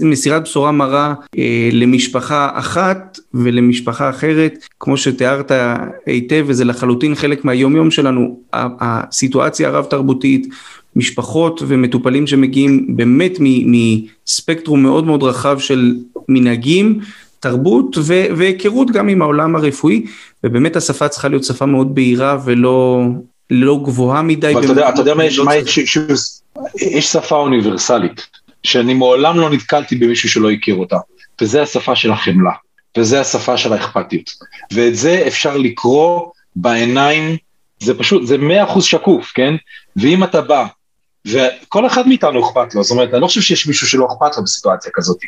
מסירת 0.00 0.42
בשורה 0.42 0.72
מרה 0.72 1.14
אה, 1.38 1.68
למשפחה 1.72 2.50
אחת 2.54 3.18
ולמשפחה 3.34 4.10
אחרת, 4.10 4.66
כמו 4.80 4.96
שתיארת 4.96 5.52
היטב, 6.06 6.44
וזה 6.48 6.64
לחלוטין 6.64 7.14
חלק 7.14 7.44
מהיום 7.44 7.76
יום 7.76 7.90
שלנו, 7.90 8.40
הסיטואציה 8.52 9.68
הרב 9.68 9.84
תרבותית, 9.84 10.46
משפחות 10.96 11.62
ומטופלים 11.66 12.26
שמגיעים 12.26 12.96
באמת 12.96 13.38
מספקטרום 13.40 14.82
מאוד 14.82 15.04
מאוד 15.06 15.22
רחב 15.22 15.58
של 15.58 15.94
מנהגים, 16.28 17.00
תרבות 17.40 17.98
והיכרות 18.36 18.90
גם 18.90 19.08
עם 19.08 19.22
העולם 19.22 19.56
הרפואי, 19.56 20.06
ובאמת 20.44 20.76
השפה 20.76 21.08
צריכה 21.08 21.28
להיות 21.28 21.44
שפה 21.44 21.66
מאוד 21.66 21.94
בהירה 21.94 22.38
ולא 22.44 23.06
לא 23.50 23.80
גבוהה 23.84 24.22
מדי. 24.22 24.54
אבל 24.54 24.88
אתה 24.88 25.00
יודע 25.00 25.14
מה 25.14 25.24
יש, 25.24 25.38
לא 25.38 25.44
יש 26.80 27.12
שפה 27.12 27.36
אוניברסלית, 27.36 28.26
שאני 28.62 28.94
מעולם 28.94 29.40
לא 29.40 29.50
נתקלתי 29.50 29.96
במישהו 29.96 30.28
שלא 30.28 30.50
הכיר 30.50 30.74
אותה, 30.74 30.96
וזה 31.40 31.62
השפה 31.62 31.96
של 31.96 32.12
החמלה, 32.12 32.52
וזה 32.98 33.20
השפה 33.20 33.56
של 33.56 33.72
האכפתיות, 33.72 34.30
ואת 34.72 34.96
זה 34.96 35.24
אפשר 35.26 35.56
לקרוא 35.56 36.30
בעיניים, 36.56 37.36
זה 37.80 37.98
פשוט, 37.98 38.26
זה 38.26 38.38
מאה 38.38 38.64
אחוז 38.64 38.84
שקוף, 38.84 39.32
כן? 39.34 39.54
ואם 39.96 40.24
אתה 40.24 40.40
בא, 40.40 40.66
וכל 41.26 41.86
אחד 41.86 42.08
מאיתנו 42.08 42.48
אכפת 42.48 42.74
לו, 42.74 42.82
זאת 42.82 42.90
אומרת, 42.90 43.12
אני 43.12 43.20
לא 43.20 43.26
חושב 43.26 43.40
שיש 43.40 43.66
מישהו 43.66 43.86
שלא 43.88 44.06
אכפת 44.06 44.36
לו 44.36 44.42
בסיטואציה 44.42 44.92
כזאת, 44.94 45.18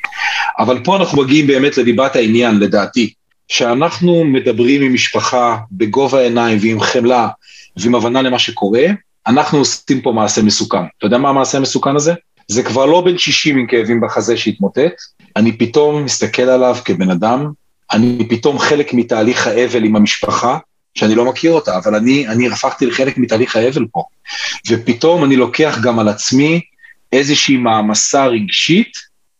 אבל 0.58 0.80
פה 0.84 0.96
אנחנו 0.96 1.22
מגיעים 1.22 1.46
באמת 1.46 1.78
לליבת 1.78 2.16
העניין, 2.16 2.58
לדעתי, 2.60 3.12
שאנחנו 3.48 4.24
מדברים 4.24 4.82
עם 4.82 4.94
משפחה 4.94 5.56
בגובה 5.72 6.18
העיניים 6.18 6.58
ועם 6.60 6.80
חמלה 6.80 7.28
ועם 7.76 7.94
הבנה 7.94 8.22
למה 8.22 8.38
שקורה, 8.38 8.84
אנחנו 9.26 9.58
עושים 9.58 10.00
פה 10.00 10.12
מעשה 10.12 10.42
מסוכן. 10.42 10.84
אתה 10.98 11.06
יודע 11.06 11.18
מה 11.18 11.28
המעשה 11.28 11.58
המסוכן 11.58 11.96
הזה? 11.96 12.12
זה 12.48 12.62
כבר 12.62 12.86
לא 12.86 13.00
בן 13.00 13.18
60 13.18 13.58
עם 13.58 13.66
כאבים 13.66 14.00
בחזה 14.00 14.36
שהתמוטט, 14.36 14.92
אני 15.36 15.58
פתאום 15.58 16.04
מסתכל 16.04 16.42
עליו 16.42 16.76
כבן 16.84 17.10
אדם, 17.10 17.50
אני 17.92 18.28
פתאום 18.28 18.58
חלק 18.58 18.94
מתהליך 18.94 19.46
האבל 19.46 19.84
עם 19.84 19.96
המשפחה, 19.96 20.58
שאני 20.94 21.14
לא 21.14 21.24
מכיר 21.24 21.52
אותה, 21.52 21.76
אבל 21.76 21.94
אני, 21.94 22.28
אני 22.28 22.48
הפכתי 22.48 22.86
לחלק 22.86 23.18
מתהליך 23.18 23.56
האבל 23.56 23.86
פה. 23.92 24.02
ופתאום 24.68 25.24
אני 25.24 25.36
לוקח 25.36 25.78
גם 25.82 25.98
על 25.98 26.08
עצמי 26.08 26.60
איזושהי 27.12 27.56
מעמסה 27.56 28.26
רגשית 28.26 28.92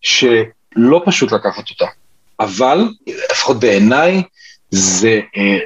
שלא 0.02 1.02
פשוט 1.06 1.32
לקחת 1.32 1.70
אותה. 1.70 1.86
אבל, 2.40 2.88
לפחות 3.32 3.60
בעיניי, 3.60 4.22
זה, 4.74 5.20
אה, 5.36 5.58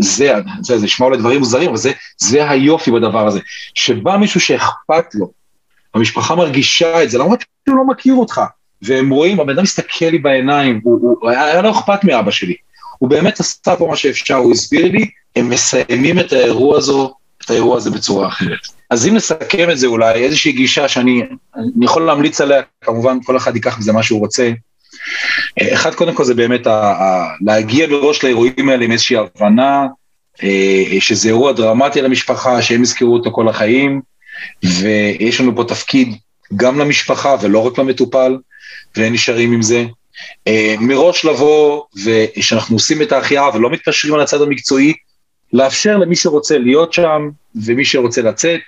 זה, 0.00 0.32
זה, 0.62 0.78
זה 0.78 0.84
נשמע 0.84 1.06
אולי 1.06 1.18
דברים 1.18 1.38
מוזרים, 1.38 1.68
אבל 1.68 1.76
זה, 1.76 1.92
זה 2.18 2.50
היופי 2.50 2.90
בדבר 2.90 3.26
הזה. 3.26 3.40
שבא 3.74 4.16
מישהו 4.16 4.40
שאכפת 4.40 5.14
לו, 5.14 5.30
המשפחה 5.94 6.34
מרגישה 6.34 7.02
את 7.02 7.10
זה, 7.10 7.18
למרות 7.18 7.44
שהוא 7.68 7.76
לא 7.76 7.86
מכיר 7.86 8.14
אותך, 8.14 8.40
והם 8.82 9.10
רואים, 9.10 9.40
הבן 9.40 9.52
אדם 9.52 9.62
מסתכל 9.62 10.06
לי 10.06 10.18
בעיניים, 10.18 10.80
הוא, 10.84 10.98
הוא, 11.20 11.30
היה, 11.30 11.44
היה 11.44 11.62
לא 11.62 11.70
אכפת 11.70 12.04
מאבא 12.04 12.30
שלי. 12.30 12.54
הוא 12.98 13.10
באמת 13.10 13.40
עשה 13.40 13.76
פה 13.76 13.86
מה 13.86 13.96
שאפשר, 13.96 14.34
הוא 14.34 14.52
הסביר 14.52 14.92
לי, 14.92 15.10
הם 15.36 15.50
מסיימים 15.50 16.18
את 16.18 16.32
האירוע 16.32 16.78
הזו, 16.78 17.14
את 17.44 17.50
האירוע 17.50 17.76
הזה 17.76 17.90
בצורה 17.90 18.28
אחרת. 18.28 18.58
אז 18.90 19.08
אם 19.08 19.14
נסכם 19.14 19.70
את 19.70 19.78
זה 19.78 19.86
אולי, 19.86 20.24
איזושהי 20.24 20.52
גישה 20.52 20.88
שאני 20.88 21.22
יכול 21.80 22.06
להמליץ 22.06 22.40
עליה, 22.40 22.62
כמובן 22.80 23.18
כל 23.24 23.36
אחד 23.36 23.54
ייקח 23.56 23.78
מזה 23.78 23.92
מה 23.92 24.02
שהוא 24.02 24.20
רוצה. 24.20 24.50
אחד, 25.62 25.94
קודם 25.94 26.14
כל 26.14 26.24
זה 26.24 26.34
באמת 26.34 26.66
ה, 26.66 26.72
ה, 26.72 27.26
להגיע 27.40 27.86
מראש 27.86 28.24
לאירועים 28.24 28.68
האלה 28.68 28.84
עם 28.84 28.92
איזושהי 28.92 29.16
הבנה, 29.16 29.86
אה, 30.42 31.00
שזה 31.00 31.28
אירוע 31.28 31.52
דרמטי 31.52 32.02
למשפחה, 32.02 32.62
שהם 32.62 32.82
יזכרו 32.82 33.14
אותו 33.14 33.32
כל 33.32 33.48
החיים, 33.48 34.00
ויש 34.64 35.40
לנו 35.40 35.56
פה 35.56 35.64
תפקיד 35.64 36.14
גם 36.56 36.78
למשפחה 36.78 37.36
ולא 37.42 37.66
רק 37.66 37.78
למטופל, 37.78 38.36
והם 38.96 39.12
נשארים 39.12 39.52
עם 39.52 39.62
זה. 39.62 39.84
אה, 40.48 40.74
מראש 40.80 41.24
לבוא, 41.24 41.82
ושאנחנו 42.04 42.76
עושים 42.76 43.02
את 43.02 43.12
ההחייאה 43.12 43.56
ולא 43.56 43.70
מתקשרים 43.70 44.14
על 44.14 44.20
הצד 44.20 44.42
המקצועי, 44.42 44.92
לאפשר 45.52 45.96
למי 45.96 46.16
שרוצה 46.16 46.58
להיות 46.58 46.92
שם, 46.92 47.28
ומי 47.66 47.84
שרוצה 47.84 48.22
לצאת, 48.22 48.60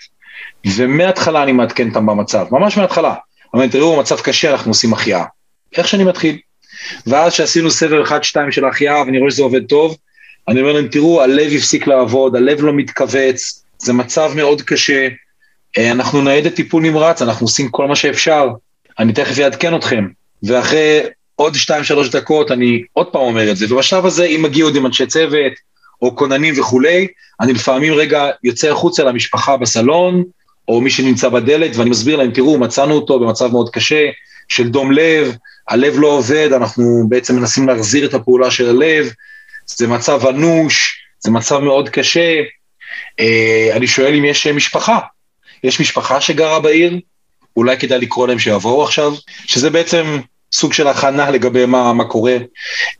ומההתחלה 0.76 1.42
אני 1.42 1.52
מעדכן 1.52 1.88
אותם 1.88 2.06
במצב, 2.06 2.46
ממש 2.50 2.76
מההתחלה. 2.76 3.14
אבל 3.54 3.68
תראו, 3.68 4.00
מצב 4.00 4.20
קשה, 4.20 4.52
אנחנו 4.52 4.70
עושים 4.70 4.92
החייאה. 4.92 5.24
איך 5.76 5.88
שאני 5.88 6.04
מתחיל. 6.04 6.38
ואז 7.06 7.32
שעשינו 7.32 7.70
סבב 7.70 8.04
1-2 8.06 8.12
של 8.50 8.64
החייאה, 8.64 9.02
ואני 9.02 9.18
רואה 9.18 9.30
שזה 9.30 9.42
עובד 9.42 9.66
טוב, 9.66 9.96
אני 10.48 10.60
אומר 10.60 10.72
להם, 10.72 10.88
תראו, 10.88 11.22
הלב 11.22 11.52
הפסיק 11.52 11.86
לעבוד, 11.86 12.36
הלב 12.36 12.60
לא 12.60 12.72
מתכווץ, 12.72 13.64
זה 13.78 13.92
מצב 13.92 14.32
מאוד 14.36 14.62
קשה, 14.62 15.08
אה, 15.78 15.90
אנחנו 15.90 16.22
ניידת 16.22 16.54
טיפול 16.54 16.82
נמרץ, 16.82 17.22
אנחנו 17.22 17.46
עושים 17.46 17.68
כל 17.68 17.88
מה 17.88 17.96
שאפשר, 17.96 18.48
אני 18.98 19.12
תכף 19.12 19.38
אעדכן 19.38 19.76
אתכם. 19.76 20.04
ואחרי 20.42 21.00
עוד 21.36 21.54
2-3 21.54 21.70
דקות 22.12 22.50
אני 22.50 22.82
עוד 22.92 23.06
פעם 23.06 23.22
אומר 23.22 23.50
את 23.50 23.56
זה, 23.56 23.74
ובשלב 23.74 24.06
הזה, 24.06 24.24
אם 24.24 24.42
מגיעו 24.42 24.68
עוד 24.68 24.76
עם 24.76 24.86
אנשי 24.86 25.06
צוות, 25.06 25.52
או 26.02 26.16
כוננים 26.16 26.54
וכולי, 26.60 27.06
אני 27.40 27.52
לפעמים 27.52 27.92
רגע 27.92 28.30
יוצא 28.44 28.70
החוצה 28.70 29.04
למשפחה 29.04 29.56
בסלון, 29.56 30.24
או 30.68 30.80
מי 30.80 30.90
שנמצא 30.90 31.28
בדלת, 31.28 31.76
ואני 31.76 31.90
מסביר 31.90 32.16
להם, 32.16 32.30
תראו, 32.30 32.58
מצאנו 32.58 32.94
אותו 32.94 33.20
במצב 33.20 33.52
מאוד 33.52 33.70
קשה, 33.70 34.06
של 34.48 34.68
דום 34.68 34.92
לב, 34.92 35.36
הלב 35.70 35.94
לא 35.98 36.06
עובד, 36.06 36.52
אנחנו 36.52 37.04
בעצם 37.08 37.36
מנסים 37.36 37.68
להחזיר 37.68 38.06
את 38.06 38.14
הפעולה 38.14 38.50
של 38.50 38.68
הלב, 38.68 39.12
זה 39.66 39.86
מצב 39.86 40.26
אנוש, 40.26 41.02
זה 41.20 41.30
מצב 41.30 41.58
מאוד 41.58 41.88
קשה. 41.88 42.40
אה, 43.20 43.70
אני 43.72 43.86
שואל 43.86 44.14
אם 44.14 44.24
יש 44.24 44.46
משפחה, 44.46 44.98
יש 45.64 45.80
משפחה 45.80 46.20
שגרה 46.20 46.60
בעיר, 46.60 47.00
אולי 47.56 47.78
כדאי 47.78 47.98
לקרוא 47.98 48.28
להם 48.28 48.38
שיבואו 48.38 48.84
עכשיו, 48.84 49.12
שזה 49.46 49.70
בעצם 49.70 50.18
סוג 50.52 50.72
של 50.72 50.86
הכנה 50.86 51.30
לגבי 51.30 51.66
מה, 51.66 51.92
מה 51.92 52.04
קורה. 52.04 52.36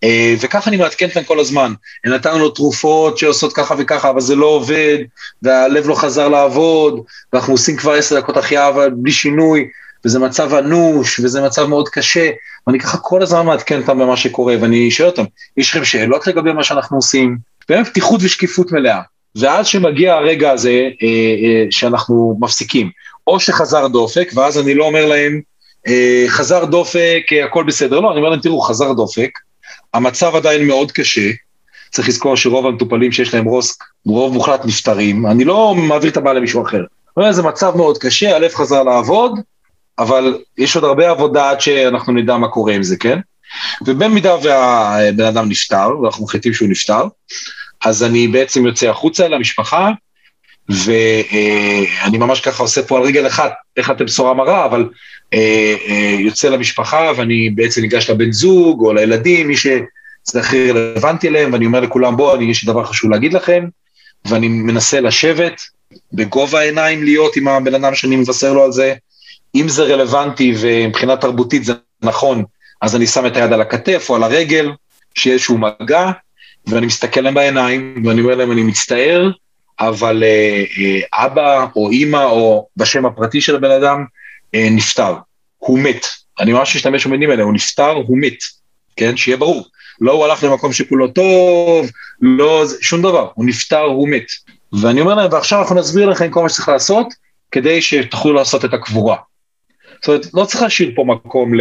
אה, 0.04 0.34
וככה 0.40 0.70
אני 0.70 0.76
מעדכן 0.76 1.08
אותם 1.08 1.22
כל 1.22 1.40
הזמן. 1.40 1.72
נתנו 2.04 2.38
לו 2.38 2.50
תרופות 2.50 3.18
שעושות 3.18 3.52
ככה 3.52 3.74
וככה, 3.78 4.10
אבל 4.10 4.20
זה 4.20 4.36
לא 4.36 4.46
עובד, 4.46 4.98
והלב 5.42 5.86
לא 5.86 5.94
חזר 5.94 6.28
לעבוד, 6.28 7.00
ואנחנו 7.32 7.52
עושים 7.52 7.76
כבר 7.76 7.92
עשר 7.92 8.20
דקות 8.20 8.36
החייאה 8.36 8.68
אבל 8.68 8.90
בלי 8.90 9.12
שינוי, 9.12 9.68
וזה 10.04 10.18
מצב 10.18 10.54
אנוש, 10.54 11.20
וזה 11.20 11.40
מצב 11.40 11.66
מאוד 11.66 11.88
קשה, 11.88 12.30
ואני 12.66 12.80
ככה 12.80 12.98
כל 12.98 13.22
הזמן 13.22 13.46
מעדכן 13.46 13.80
אותם 13.80 13.98
במה 13.98 14.16
שקורה, 14.16 14.56
ואני 14.60 14.90
שואל 14.90 15.08
אותם, 15.08 15.24
יש 15.56 15.70
לכם 15.70 15.84
שאלות 15.84 16.26
לגבי 16.26 16.52
מה 16.52 16.64
שאנחנו 16.64 16.96
עושים? 16.96 17.38
באמת 17.68 17.88
פתיחות 17.88 18.20
ושקיפות 18.22 18.72
מלאה. 18.72 19.00
ואז 19.36 19.66
שמגיע 19.66 20.14
הרגע 20.14 20.50
הזה 20.50 20.70
אה, 21.02 21.08
אה, 21.08 21.66
שאנחנו 21.70 22.36
מפסיקים, 22.40 22.90
או 23.26 23.40
שחזר 23.40 23.88
דופק, 23.88 24.30
ואז 24.34 24.58
אני 24.58 24.74
לא 24.74 24.84
אומר 24.84 25.06
להם, 25.06 25.40
אה, 25.88 26.24
חזר 26.28 26.64
דופק, 26.64 27.22
אה, 27.32 27.44
הכל 27.44 27.64
בסדר, 27.64 28.00
לא, 28.00 28.10
אני 28.10 28.18
אומר 28.18 28.28
להם, 28.28 28.40
תראו, 28.40 28.60
חזר 28.60 28.92
דופק, 28.92 29.30
המצב 29.94 30.36
עדיין 30.36 30.66
מאוד 30.66 30.92
קשה, 30.92 31.30
צריך 31.90 32.08
לזכור 32.08 32.36
שרוב 32.36 32.66
המטופלים 32.66 33.12
שיש 33.12 33.34
להם 33.34 33.44
רוסק, 33.44 33.84
רוב 34.06 34.34
מוחלט 34.34 34.64
נפטרים, 34.64 35.26
אני 35.26 35.44
לא 35.44 35.74
מעביר 35.74 36.10
את 36.10 36.16
הבעיה 36.16 36.34
למישהו 36.34 36.62
אחר. 36.62 36.84
זה 37.30 37.42
מצב 37.42 37.76
מאוד 37.76 37.98
קשה, 37.98 38.36
הלב 38.36 38.54
חזר 38.54 38.82
לעבוד, 38.82 39.40
אבל 40.00 40.38
יש 40.58 40.76
עוד 40.76 40.84
הרבה 40.84 41.10
עבודה 41.10 41.50
עד 41.50 41.60
שאנחנו 41.60 42.12
נדע 42.12 42.36
מה 42.36 42.48
קורה 42.48 42.72
עם 42.74 42.82
זה, 42.82 42.96
כן? 42.96 43.18
ובמידה 43.86 44.36
והבן 44.42 45.24
אדם 45.24 45.48
נפטר, 45.48 45.98
ואנחנו 46.02 46.24
מחליטים 46.24 46.54
שהוא 46.54 46.68
נפטר, 46.68 47.04
אז 47.84 48.02
אני 48.02 48.28
בעצם 48.28 48.66
יוצא 48.66 48.88
החוצה 48.88 49.28
למשפחה, 49.28 49.90
ואני 50.68 52.18
ממש 52.18 52.40
ככה 52.40 52.62
עושה 52.62 52.82
פה 52.82 52.96
על 52.98 53.02
רגל 53.02 53.26
אחת, 53.26 53.52
איך 53.76 53.90
אתם 53.90 54.04
בשורה 54.04 54.34
מרה, 54.34 54.64
אבל 54.64 54.88
אה, 55.34 55.74
אה, 55.88 56.16
יוצא 56.18 56.48
למשפחה 56.48 57.12
ואני 57.16 57.50
בעצם 57.50 57.80
ניגש 57.80 58.10
לבן 58.10 58.32
זוג 58.32 58.80
או 58.80 58.92
לילדים, 58.92 59.48
מי 59.48 59.56
שזה 59.56 60.40
הכי 60.40 60.70
רלוונטי 60.70 61.28
אליהם, 61.28 61.52
ואני 61.52 61.66
אומר 61.66 61.80
לכולם, 61.80 62.16
בואו, 62.16 62.42
יש 62.42 62.64
לי 62.64 62.72
דבר 62.72 62.84
חשוב 62.84 63.10
להגיד 63.10 63.32
לכם, 63.32 63.64
ואני 64.24 64.48
מנסה 64.48 65.00
לשבת, 65.00 65.60
בגובה 66.12 66.60
העיניים 66.60 67.04
להיות 67.04 67.36
עם 67.36 67.48
הבן 67.48 67.74
אדם 67.74 67.94
שאני 67.94 68.16
מבשר 68.16 68.52
לו 68.52 68.64
על 68.64 68.72
זה, 68.72 68.94
אם 69.54 69.68
זה 69.68 69.82
רלוונטי 69.82 70.54
ומבחינה 70.60 71.16
תרבותית 71.16 71.64
זה 71.64 71.72
נכון, 72.02 72.44
אז 72.80 72.96
אני 72.96 73.06
שם 73.06 73.26
את 73.26 73.36
היד 73.36 73.52
על 73.52 73.60
הכתף 73.60 74.06
או 74.08 74.16
על 74.16 74.22
הרגל, 74.22 74.72
שיהיה 75.14 75.34
איזשהו 75.34 75.58
מגע, 75.58 76.10
ואני 76.66 76.86
מסתכל 76.86 77.20
להם 77.20 77.34
בעיניים, 77.34 78.02
ואני 78.06 78.20
אומר 78.20 78.34
להם, 78.34 78.52
אני 78.52 78.62
מצטער, 78.62 79.30
אבל 79.80 80.22
אה, 80.24 80.64
אה, 80.78 81.24
אבא 81.24 81.66
או 81.76 81.90
אימא 81.90 82.24
או 82.24 82.68
בשם 82.76 83.06
הפרטי 83.06 83.40
של 83.40 83.56
הבן 83.56 83.70
אדם 83.70 84.04
אה, 84.54 84.68
נפטר, 84.70 85.14
הוא 85.58 85.78
מת. 85.78 86.06
אני 86.40 86.52
ממש 86.52 86.76
משתמש 86.76 87.06
במילים 87.06 87.30
האלה, 87.30 87.42
הוא 87.42 87.54
נפטר, 87.54 87.90
הוא 87.90 88.18
מת, 88.18 88.38
כן? 88.96 89.16
שיהיה 89.16 89.36
ברור. 89.36 89.66
לא 90.00 90.12
הוא 90.12 90.24
הלך 90.24 90.44
למקום 90.44 90.72
שכולו 90.72 91.08
טוב, 91.08 91.90
לא, 92.20 92.64
שום 92.80 93.02
דבר, 93.02 93.28
הוא 93.34 93.46
נפטר, 93.46 93.82
הוא 93.82 94.08
מת. 94.08 94.26
ואני 94.72 95.00
אומר 95.00 95.14
להם, 95.14 95.32
ועכשיו 95.32 95.60
אנחנו 95.60 95.76
נסביר 95.76 96.08
לכם 96.08 96.30
כל 96.30 96.42
מה 96.42 96.48
שצריך 96.48 96.68
לעשות, 96.68 97.06
כדי 97.50 97.82
שתוכלו 97.82 98.32
לעשות 98.32 98.64
את 98.64 98.74
הקבורה. 98.74 99.16
זאת 100.00 100.08
אומרת, 100.08 100.26
לא 100.34 100.44
צריך 100.44 100.62
להשאיר 100.62 100.92
פה 100.94 101.04
מקום 101.04 101.52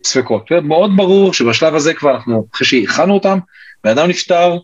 לספקות. 0.00 0.50
מאוד 0.62 0.90
ברור 0.96 1.32
שבשלב 1.32 1.74
הזה 1.74 1.94
כבר 1.94 2.10
אנחנו, 2.10 2.46
אחרי 2.54 2.66
שהכנו 2.66 3.14
אותם, 3.14 3.38
בן 3.84 3.90
אדם 3.90 4.08
נפטר, 4.08 4.56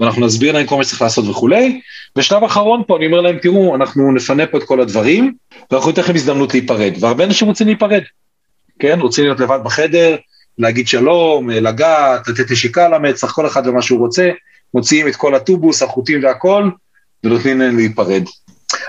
ואנחנו 0.00 0.26
נסביר 0.26 0.52
להם 0.52 0.66
כל 0.66 0.76
מה 0.76 0.84
שצריך 0.84 1.02
לעשות 1.02 1.28
וכולי. 1.28 1.80
בשלב 2.16 2.44
אחרון 2.44 2.82
פה 2.86 2.96
אני 2.96 3.06
אומר 3.06 3.20
להם, 3.20 3.38
תראו, 3.38 3.74
אנחנו 3.74 4.12
נפנה 4.12 4.46
פה 4.46 4.58
את 4.58 4.62
כל 4.62 4.80
הדברים, 4.80 5.34
ואנחנו 5.70 5.90
ניתן 5.90 6.02
לכם 6.02 6.14
הזדמנות 6.14 6.54
להיפרד. 6.54 6.92
והרבה 7.00 7.24
אנשים 7.24 7.48
רוצים 7.48 7.66
להיפרד, 7.66 8.02
כן? 8.78 9.00
רוצים 9.00 9.24
להיות 9.24 9.40
לבד 9.40 9.58
בחדר, 9.64 10.16
להגיד 10.58 10.88
שלום, 10.88 11.50
לגעת, 11.50 12.28
לתת 12.28 12.50
נשיקה 12.50 12.88
למצח, 12.88 13.32
כל 13.32 13.46
אחד 13.46 13.66
ומה 13.66 13.82
שהוא 13.82 13.98
רוצה, 13.98 14.30
מוציאים 14.74 15.08
את 15.08 15.16
כל 15.16 15.34
הטובוס, 15.34 15.82
החוטים 15.82 16.24
והכל, 16.24 16.70
ונותנים 17.24 17.60
להם 17.60 17.76
להיפרד. 17.76 18.22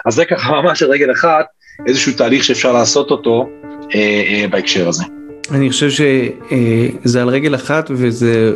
אז 0.05 0.13
זה 0.13 0.25
ככה 0.25 0.51
ממש 0.51 0.83
על 0.83 0.91
רגל 0.91 1.11
אחת, 1.11 1.45
איזשהו 1.85 2.13
תהליך 2.13 2.43
שאפשר 2.43 2.73
לעשות 2.73 3.11
אותו 3.11 3.49
אה, 3.95 3.99
אה, 3.99 4.45
בהקשר 4.49 4.87
הזה. 4.87 5.03
אני 5.51 5.69
חושב 5.69 5.89
שזה 5.89 7.21
על 7.21 7.29
רגל 7.29 7.55
אחת 7.55 7.91
וזה 7.93 8.55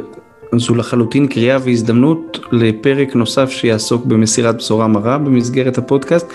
זו 0.56 0.76
לחלוטין 0.76 1.28
קריאה 1.28 1.58
והזדמנות 1.64 2.40
לפרק 2.52 3.16
נוסף 3.16 3.50
שיעסוק 3.50 4.06
במסירת 4.06 4.56
בשורה 4.56 4.88
מרה 4.88 5.18
במסגרת 5.18 5.78
הפודקאסט. 5.78 6.28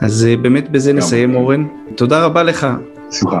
אז 0.00 0.26
אה, 0.26 0.36
באמת 0.36 0.70
בזה 0.70 0.92
נסיים 0.92 1.34
אורן. 1.34 1.66
תודה 1.94 2.24
רבה 2.24 2.42
לך. 2.42 2.66
שמחה. 3.10 3.40